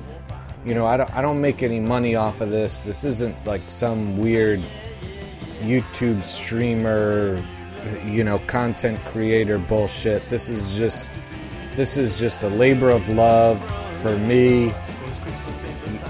[0.66, 2.82] You know, I don't, I don't make any money off of this.
[2.82, 4.62] This isn't like some weird
[5.60, 7.44] YouTube streamer,
[8.06, 10.28] you know, content creator bullshit.
[10.30, 11.12] This is just,
[11.76, 13.64] this is just a labor of love
[14.02, 14.72] for me.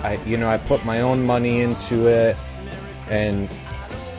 [0.03, 2.37] I, you know, I put my own money into it,
[3.09, 3.49] and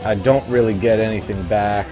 [0.04, 1.86] I don't really get anything back.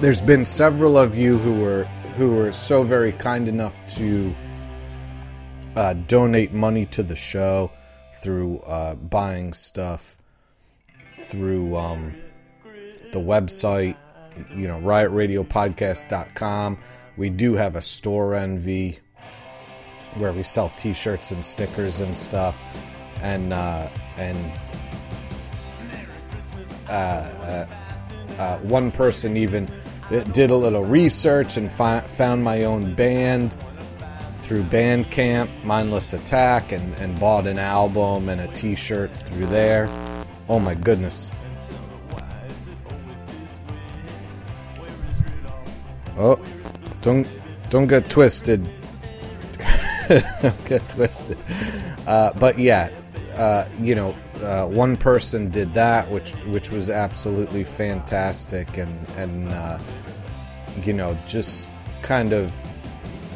[0.00, 1.84] There's been several of you who were
[2.16, 4.34] who were so very kind enough to
[5.76, 7.70] uh, donate money to the show
[8.22, 10.16] through uh, buying stuff
[11.18, 12.14] through um,
[13.12, 13.96] the website,
[14.54, 16.78] you know, riotradiopodcast.com.
[17.16, 19.00] We do have a Storenvy
[20.14, 22.60] where we sell T-shirts and stickers and stuff,
[23.22, 24.52] and uh, and
[26.88, 27.66] uh, uh,
[28.38, 29.70] uh, one person even
[30.32, 33.56] did a little research and fi- found my own band
[34.50, 39.88] through Bandcamp, Mindless Attack, and, and bought an album and a T-shirt through there.
[40.48, 41.30] Oh my goodness!
[46.18, 46.44] Oh,
[47.02, 47.28] don't
[47.68, 48.68] don't get twisted.
[50.08, 51.38] don't get twisted.
[52.08, 52.90] Uh, but yeah,
[53.36, 59.48] uh, you know, uh, one person did that, which which was absolutely fantastic, and and
[59.52, 59.78] uh,
[60.82, 61.70] you know, just
[62.02, 62.52] kind of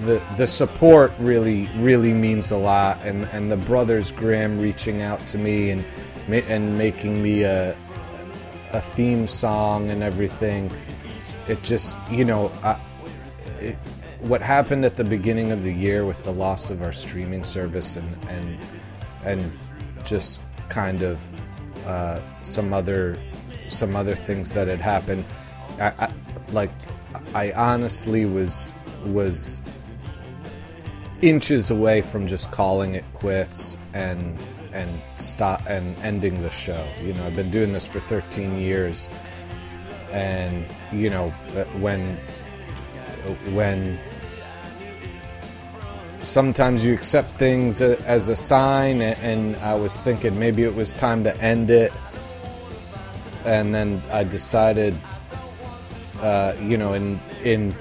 [0.05, 5.21] the the support really really means a lot, and and the brothers Graham reaching out
[5.29, 5.85] to me and
[6.29, 7.73] and making me a
[8.73, 10.71] a theme song and everything.
[11.49, 12.79] It just you know, I,
[13.61, 13.77] it,
[14.21, 17.97] what happened at the beginning of the year with the loss of our streaming service
[17.97, 18.59] and and
[19.25, 19.53] and
[20.05, 21.23] just kind of
[21.87, 23.17] uh, some other
[23.69, 25.25] some other things that had happened.
[25.81, 26.13] I, I,
[26.53, 26.71] like
[27.35, 28.73] I honestly was
[29.07, 29.63] was
[31.25, 34.39] inches away from just calling it quits and
[34.73, 36.85] and stop and ending the show.
[37.03, 39.09] You know, I've been doing this for 13 years,
[40.13, 41.31] and you know
[41.81, 42.17] when
[43.55, 43.99] when
[46.21, 51.23] sometimes you accept things as a sign and i was thinking maybe it was time
[51.23, 51.93] to end it
[53.45, 54.95] and then i decided
[56.23, 57.75] uh, you know in in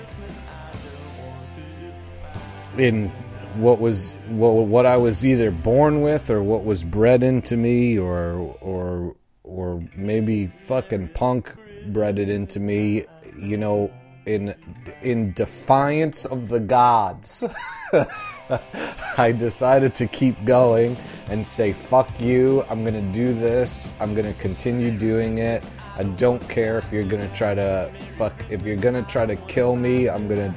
[2.77, 3.09] in
[3.55, 7.97] what was what, what i was either born with or what was bred into me
[7.97, 11.53] or or or maybe fucking punk
[11.87, 13.03] bred it into me
[13.37, 13.91] you know
[14.25, 14.55] in
[15.01, 17.43] in defiance of the gods.
[19.17, 20.97] I decided to keep going
[21.29, 25.63] and say, fuck you, I'm gonna do this, I'm gonna continue doing it.
[25.95, 29.75] I don't care if you're gonna try to fuck, if you're gonna try to kill
[29.75, 30.53] me, I'm gonna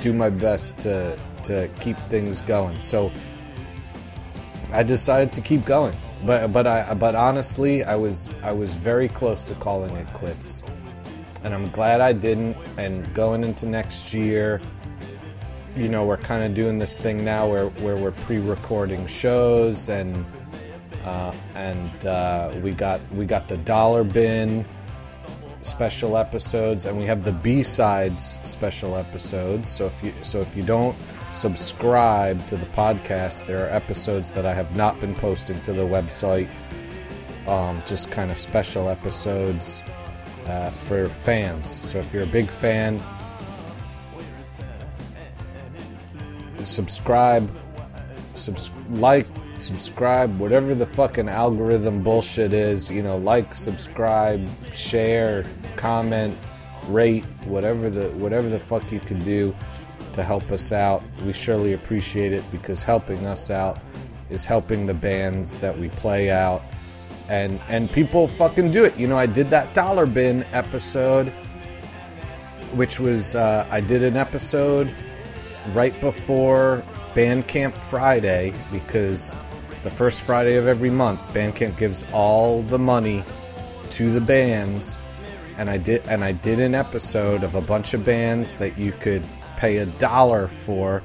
[0.00, 2.80] do my best to, to keep things going.
[2.80, 3.10] So
[4.72, 5.94] I decided to keep going.
[6.26, 10.62] But, but I, but honestly, I was, I was very close to calling it quits.
[11.44, 12.56] And I'm glad I didn't.
[12.76, 14.60] And going into next year,
[15.76, 20.26] you know, we're kind of doing this thing now where, where we're pre-recording shows and
[21.04, 24.64] uh, and uh, we got we got the dollar bin
[25.60, 29.68] special episodes and we have the B-sides special episodes.
[29.68, 30.96] So if you so if you don't
[31.32, 35.82] subscribe to the podcast, there are episodes that I have not been posting to the
[35.82, 36.48] website.
[37.46, 39.82] Um, just kind of special episodes
[40.46, 41.66] uh, for fans.
[41.66, 43.00] So if you're a big fan,
[46.64, 47.48] subscribe,
[48.16, 49.26] subs- like,
[49.62, 52.90] subscribe, whatever the fucking algorithm bullshit is.
[52.90, 55.44] You know, like, subscribe, share,
[55.76, 56.36] comment,
[56.88, 59.54] rate, whatever the whatever the fuck you can do
[60.12, 61.02] to help us out.
[61.24, 63.78] We surely appreciate it because helping us out
[64.30, 66.62] is helping the bands that we play out.
[67.28, 68.96] And and people fucking do it.
[68.96, 71.28] You know, I did that dollar bin episode,
[72.74, 74.92] which was uh, I did an episode
[75.72, 76.82] right before
[77.14, 79.36] Bandcamp Friday because
[79.88, 83.24] the first Friday of every month, Bandcamp gives all the money
[83.92, 84.98] to the bands,
[85.56, 88.92] and I did and I did an episode of a bunch of bands that you
[88.92, 89.24] could
[89.56, 91.02] pay a dollar for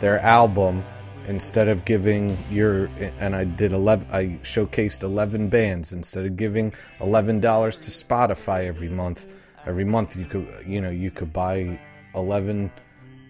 [0.00, 0.84] their album,
[1.28, 2.90] instead of giving your
[3.20, 5.92] and I did 11 I showcased 11 bands.
[5.92, 9.32] Instead of giving $11 to Spotify every month
[9.66, 11.78] every month you could you know you could buy
[12.14, 12.70] 11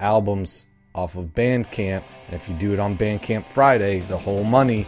[0.01, 0.66] albums
[0.97, 4.85] off of Bandcamp and if you do it on Bandcamp Friday the whole money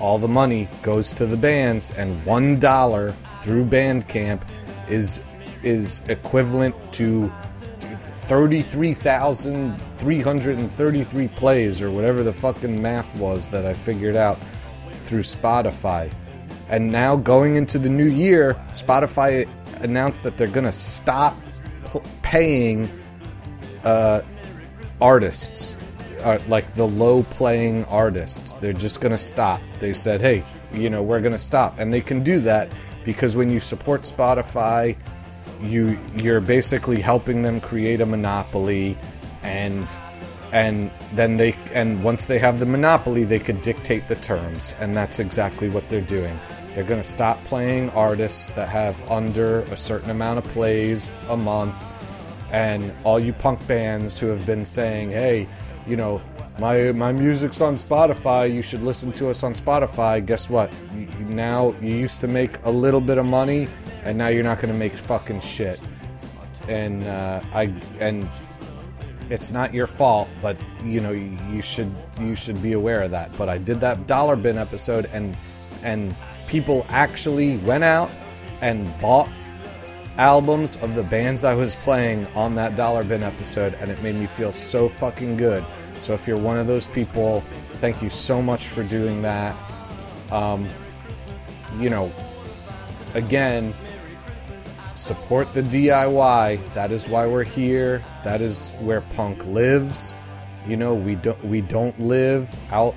[0.00, 3.10] all the money goes to the bands and one dollar
[3.42, 4.42] through Bandcamp
[4.88, 5.20] is
[5.62, 7.30] is equivalent to
[8.32, 16.10] 33,333 plays or whatever the fucking math was that I figured out through Spotify.
[16.70, 19.46] And now going into the new year, Spotify
[19.82, 21.36] announced that they're going to stop
[21.84, 22.88] pl- paying
[23.84, 24.22] uh,
[25.02, 25.76] artists,
[26.24, 28.56] uh, like the low playing artists.
[28.56, 29.60] They're just going to stop.
[29.80, 31.78] They said, hey, you know, we're going to stop.
[31.78, 32.72] And they can do that
[33.04, 34.96] because when you support Spotify,
[35.60, 38.96] you you're basically helping them create a monopoly
[39.42, 39.86] and
[40.52, 44.94] and then they and once they have the monopoly they could dictate the terms and
[44.94, 46.36] that's exactly what they're doing
[46.74, 51.36] they're going to stop playing artists that have under a certain amount of plays a
[51.36, 51.76] month
[52.52, 55.48] and all you punk bands who have been saying hey
[55.86, 56.20] you know
[56.58, 60.72] my my music's on Spotify you should listen to us on Spotify guess what
[61.30, 63.66] now you used to make a little bit of money
[64.04, 65.80] and now you're not going to make fucking shit
[66.68, 68.28] and uh, I and
[69.30, 73.32] it's not your fault, but you know you should you should be aware of that.
[73.38, 75.36] But I did that dollar bin episode, and
[75.82, 76.14] and
[76.46, 78.10] people actually went out
[78.60, 79.28] and bought
[80.18, 84.14] albums of the bands I was playing on that dollar bin episode, and it made
[84.14, 85.64] me feel so fucking good.
[85.94, 89.56] So if you're one of those people, thank you so much for doing that.
[90.30, 90.68] Um,
[91.78, 92.12] you know,
[93.14, 93.72] again,
[94.94, 96.74] support the DIY.
[96.74, 98.02] That is why we're here.
[98.24, 100.14] That is where punk lives.
[100.66, 102.94] You know, we don't we don't live out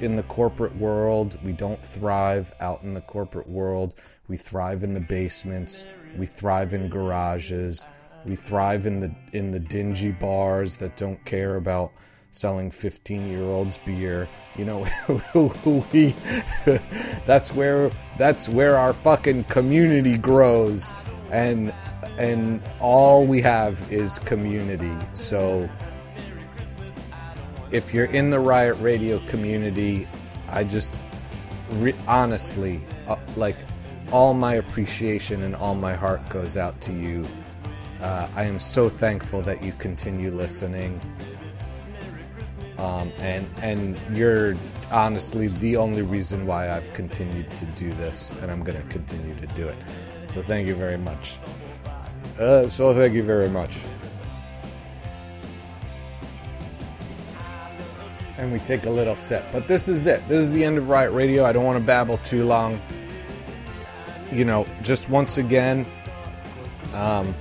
[0.00, 1.38] in the corporate world.
[1.44, 3.94] We don't thrive out in the corporate world.
[4.28, 5.86] We thrive in the basements.
[6.16, 7.86] We thrive in garages.
[8.24, 11.92] We thrive in the in the dingy bars that don't care about
[12.30, 14.86] selling 15 year olds beer you know
[15.92, 16.14] we
[17.24, 20.92] that's where that's where our fucking community grows
[21.30, 21.72] and
[22.18, 25.68] and all we have is community so
[27.70, 30.06] if you're in the riot radio community
[30.50, 31.02] i just
[31.72, 33.56] re- honestly uh, like
[34.12, 37.24] all my appreciation and all my heart goes out to you
[38.02, 40.98] uh, i am so thankful that you continue listening
[42.78, 44.54] um, and and you're
[44.90, 49.34] honestly the only reason why I've continued to do this, and I'm going to continue
[49.34, 49.76] to do it.
[50.28, 51.38] So thank you very much.
[52.38, 53.78] Uh, so thank you very much.
[58.38, 60.26] And we take a little sip, but this is it.
[60.28, 61.44] This is the end of Riot Radio.
[61.44, 62.80] I don't want to babble too long.
[64.30, 65.84] You know, just once again,
[66.94, 67.34] um,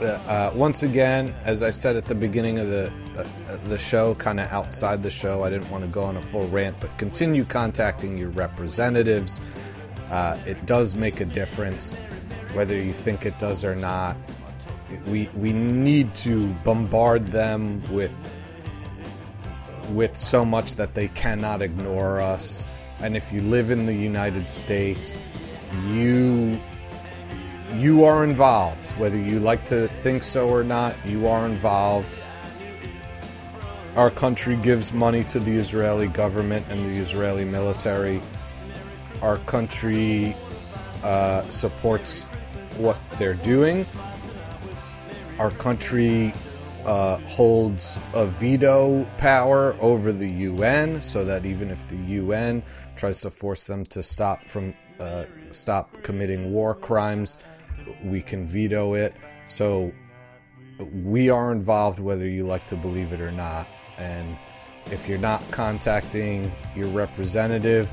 [0.00, 3.24] uh, once again, as I said at the beginning of the uh,
[3.64, 6.46] the show, kind of outside the show, I didn't want to go on a full
[6.48, 9.40] rant, but continue contacting your representatives.
[10.10, 11.98] Uh, it does make a difference,
[12.52, 14.16] whether you think it does or not.
[15.06, 18.35] We we need to bombard them with
[19.90, 22.66] with so much that they cannot ignore us.
[23.00, 25.20] And if you live in the United States,
[25.88, 26.58] you
[27.74, 28.98] you are involved.
[28.98, 32.20] Whether you like to think so or not, you are involved.
[33.96, 38.20] Our country gives money to the Israeli government and the Israeli military.
[39.22, 40.34] Our country
[41.02, 42.24] uh, supports
[42.76, 43.86] what they're doing.
[45.38, 46.32] Our country
[46.86, 52.62] uh, holds a veto power over the UN, so that even if the UN
[52.94, 57.38] tries to force them to stop from uh, stop committing war crimes,
[58.04, 59.14] we can veto it.
[59.46, 59.92] So
[60.92, 63.66] we are involved, whether you like to believe it or not.
[63.98, 64.36] And
[64.86, 67.92] if you're not contacting your representative,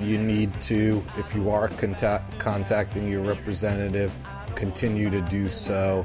[0.00, 1.02] you need to.
[1.16, 4.14] If you are contact, contacting your representative,
[4.54, 6.04] continue to do so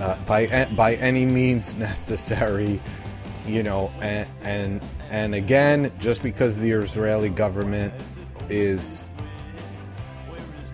[0.00, 2.80] uh, by by any means necessary.
[3.46, 7.94] You know, and and and again, just because the Israeli government
[8.48, 9.04] is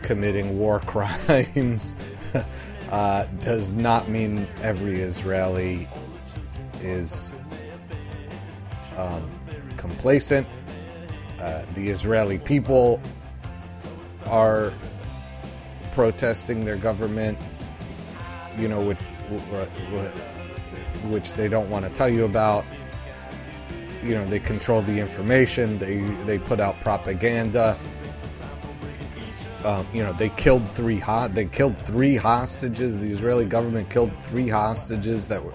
[0.02, 1.96] committing war crimes
[2.90, 5.88] uh, does not mean every Israeli
[6.80, 7.34] is
[8.96, 9.30] um,
[9.76, 10.46] complacent.
[11.40, 13.00] Uh, the Israeli people
[14.26, 14.72] are
[15.92, 17.38] protesting their government,
[18.58, 19.13] you know, wh-
[21.08, 22.64] which they don't want to tell you about.
[24.02, 25.78] You know, they control the information.
[25.78, 27.76] They they put out propaganda.
[29.64, 31.34] Um, you know, they killed three hot.
[31.34, 32.98] They killed three hostages.
[32.98, 35.54] The Israeli government killed three hostages that were,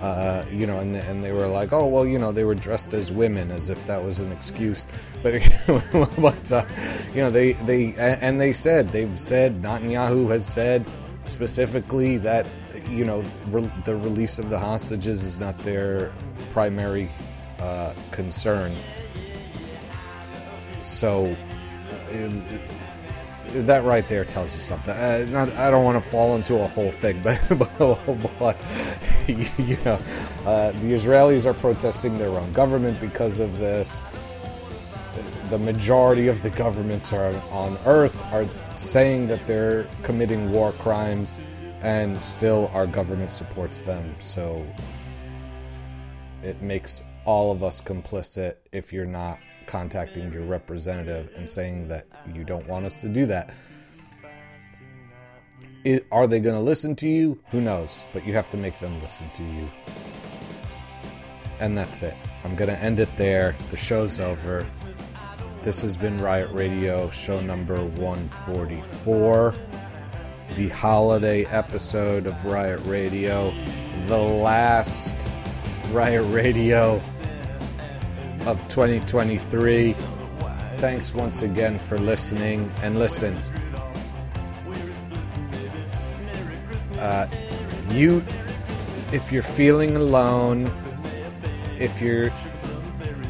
[0.00, 2.94] uh, you know, and and they were like, oh well, you know, they were dressed
[2.94, 4.86] as women, as if that was an excuse.
[5.22, 5.40] But
[6.18, 6.64] but uh,
[7.14, 10.86] you know, they they and they said they've said Netanyahu has said
[11.24, 12.48] specifically that
[12.88, 16.12] you know re- the release of the hostages is not their
[16.52, 17.08] primary
[17.60, 18.74] uh, concern.
[20.82, 21.34] So.
[22.12, 22.30] uh,
[23.54, 24.94] that right there tells you something.
[24.94, 28.56] Uh, not, I don't want to fall into a whole thing, but, but, but
[29.28, 29.98] you know,
[30.46, 34.04] uh, the Israelis are protesting their own government because of this.
[35.50, 38.46] The majority of the governments are on Earth are
[38.76, 41.38] saying that they're committing war crimes,
[41.82, 44.14] and still our government supports them.
[44.18, 44.64] So
[46.42, 52.04] it makes all of us complicit if you're not contacting your representative and saying that
[52.34, 53.54] you don't want us to do that.
[55.84, 57.40] It, are they going to listen to you?
[57.50, 58.04] Who knows?
[58.12, 59.68] But you have to make them listen to you.
[61.58, 62.14] And that's it.
[62.44, 63.56] I'm going to end it there.
[63.70, 64.66] The show's over.
[65.62, 69.54] This has been Riot Radio, show number 144.
[70.56, 73.52] The holiday episode of Riot Radio.
[74.06, 75.30] The last
[75.92, 76.96] Riot Radio
[78.46, 79.92] of 2023.
[79.92, 82.70] Thanks once again for listening.
[82.82, 83.34] And listen,
[86.98, 87.26] uh,
[87.90, 88.18] you,
[89.12, 90.70] if you're feeling alone,
[91.78, 92.30] if you're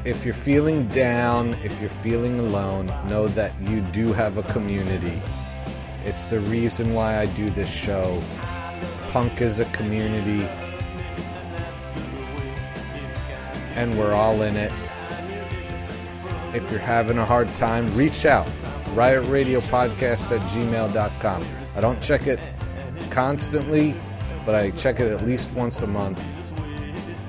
[0.05, 5.21] if you're feeling down, if you're feeling alone, know that you do have a community.
[6.05, 8.21] It's the reason why I do this show.
[9.11, 10.45] Punk is a community,
[13.77, 14.73] and we're all in it.
[16.55, 18.49] If you're having a hard time, reach out.
[18.95, 21.45] Riot Radio Podcast at gmail.com.
[21.77, 22.39] I don't check it
[23.11, 23.95] constantly,
[24.45, 26.21] but I check it at least once a month.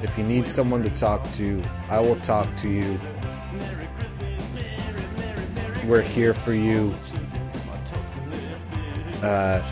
[0.03, 2.99] If you need someone to talk to, I will talk to you.
[5.87, 6.93] We're here for you.
[9.23, 9.63] Uh,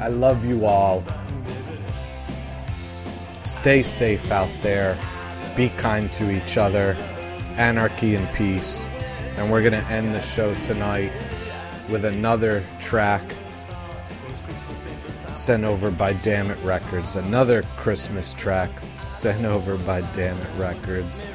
[0.00, 1.04] I love you all.
[3.42, 4.96] Stay safe out there.
[5.56, 6.96] Be kind to each other.
[7.56, 8.88] Anarchy and peace.
[9.36, 11.10] And we're going to end the show tonight
[11.90, 13.22] with another track
[15.34, 17.16] sent over by Dammit Records.
[17.16, 21.28] Another Christmas track sent over by Dammit Records.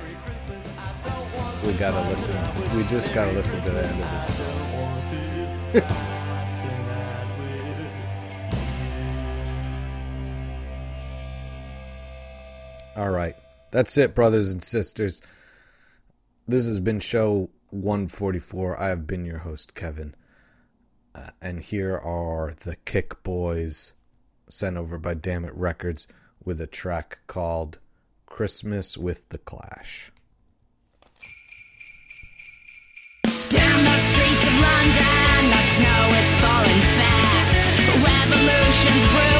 [1.65, 2.35] We gotta listen.
[2.75, 6.17] We just gotta listen to the end of this song.
[12.95, 13.35] All right.
[13.71, 15.21] That's it, brothers and sisters.
[16.47, 18.81] This has been show 144.
[18.81, 20.15] I have been your host, Kevin.
[21.13, 23.93] Uh, and here are the Kickboys
[24.49, 26.07] sent over by Dammit Records
[26.43, 27.79] with a track called
[28.25, 30.11] Christmas with the Clash.
[34.81, 37.53] London, the snow is falling fast.
[38.01, 39.30] Revolution's brewing,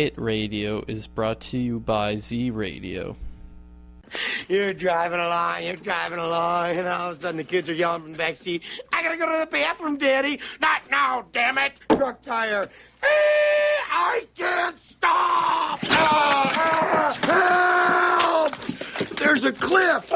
[0.00, 3.16] Riot Radio is brought to you by Z Radio.
[4.48, 8.00] You're driving along, you're driving along, and all of a sudden the kids are yelling
[8.00, 8.62] from the back seat,
[8.94, 10.40] I gotta go to the bathroom, Daddy.
[10.58, 11.80] Not now, damn it.
[11.90, 12.62] Truck tire.
[13.02, 15.78] Eh, I can't stop.
[15.82, 18.56] Ah, ah, help!
[19.18, 20.10] There's a cliff.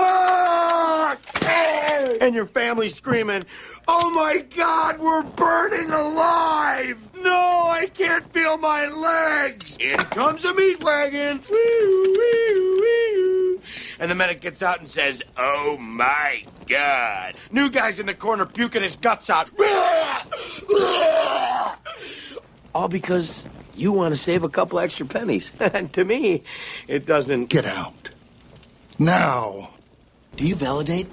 [2.23, 3.43] And your family's screaming,
[3.87, 6.99] Oh my God, we're burning alive!
[7.21, 9.77] No, I can't feel my legs!
[9.79, 11.41] In comes a meat wagon!
[13.99, 17.35] And the medic gets out and says, Oh my God!
[17.51, 19.51] New guy's in the corner puking his guts out.
[22.75, 23.45] All because
[23.77, 25.53] you want to save a couple extra pennies.
[25.61, 26.43] and to me,
[26.89, 27.47] it doesn't.
[27.47, 28.11] Get out.
[28.99, 29.71] Now.
[30.37, 31.07] Do you validate?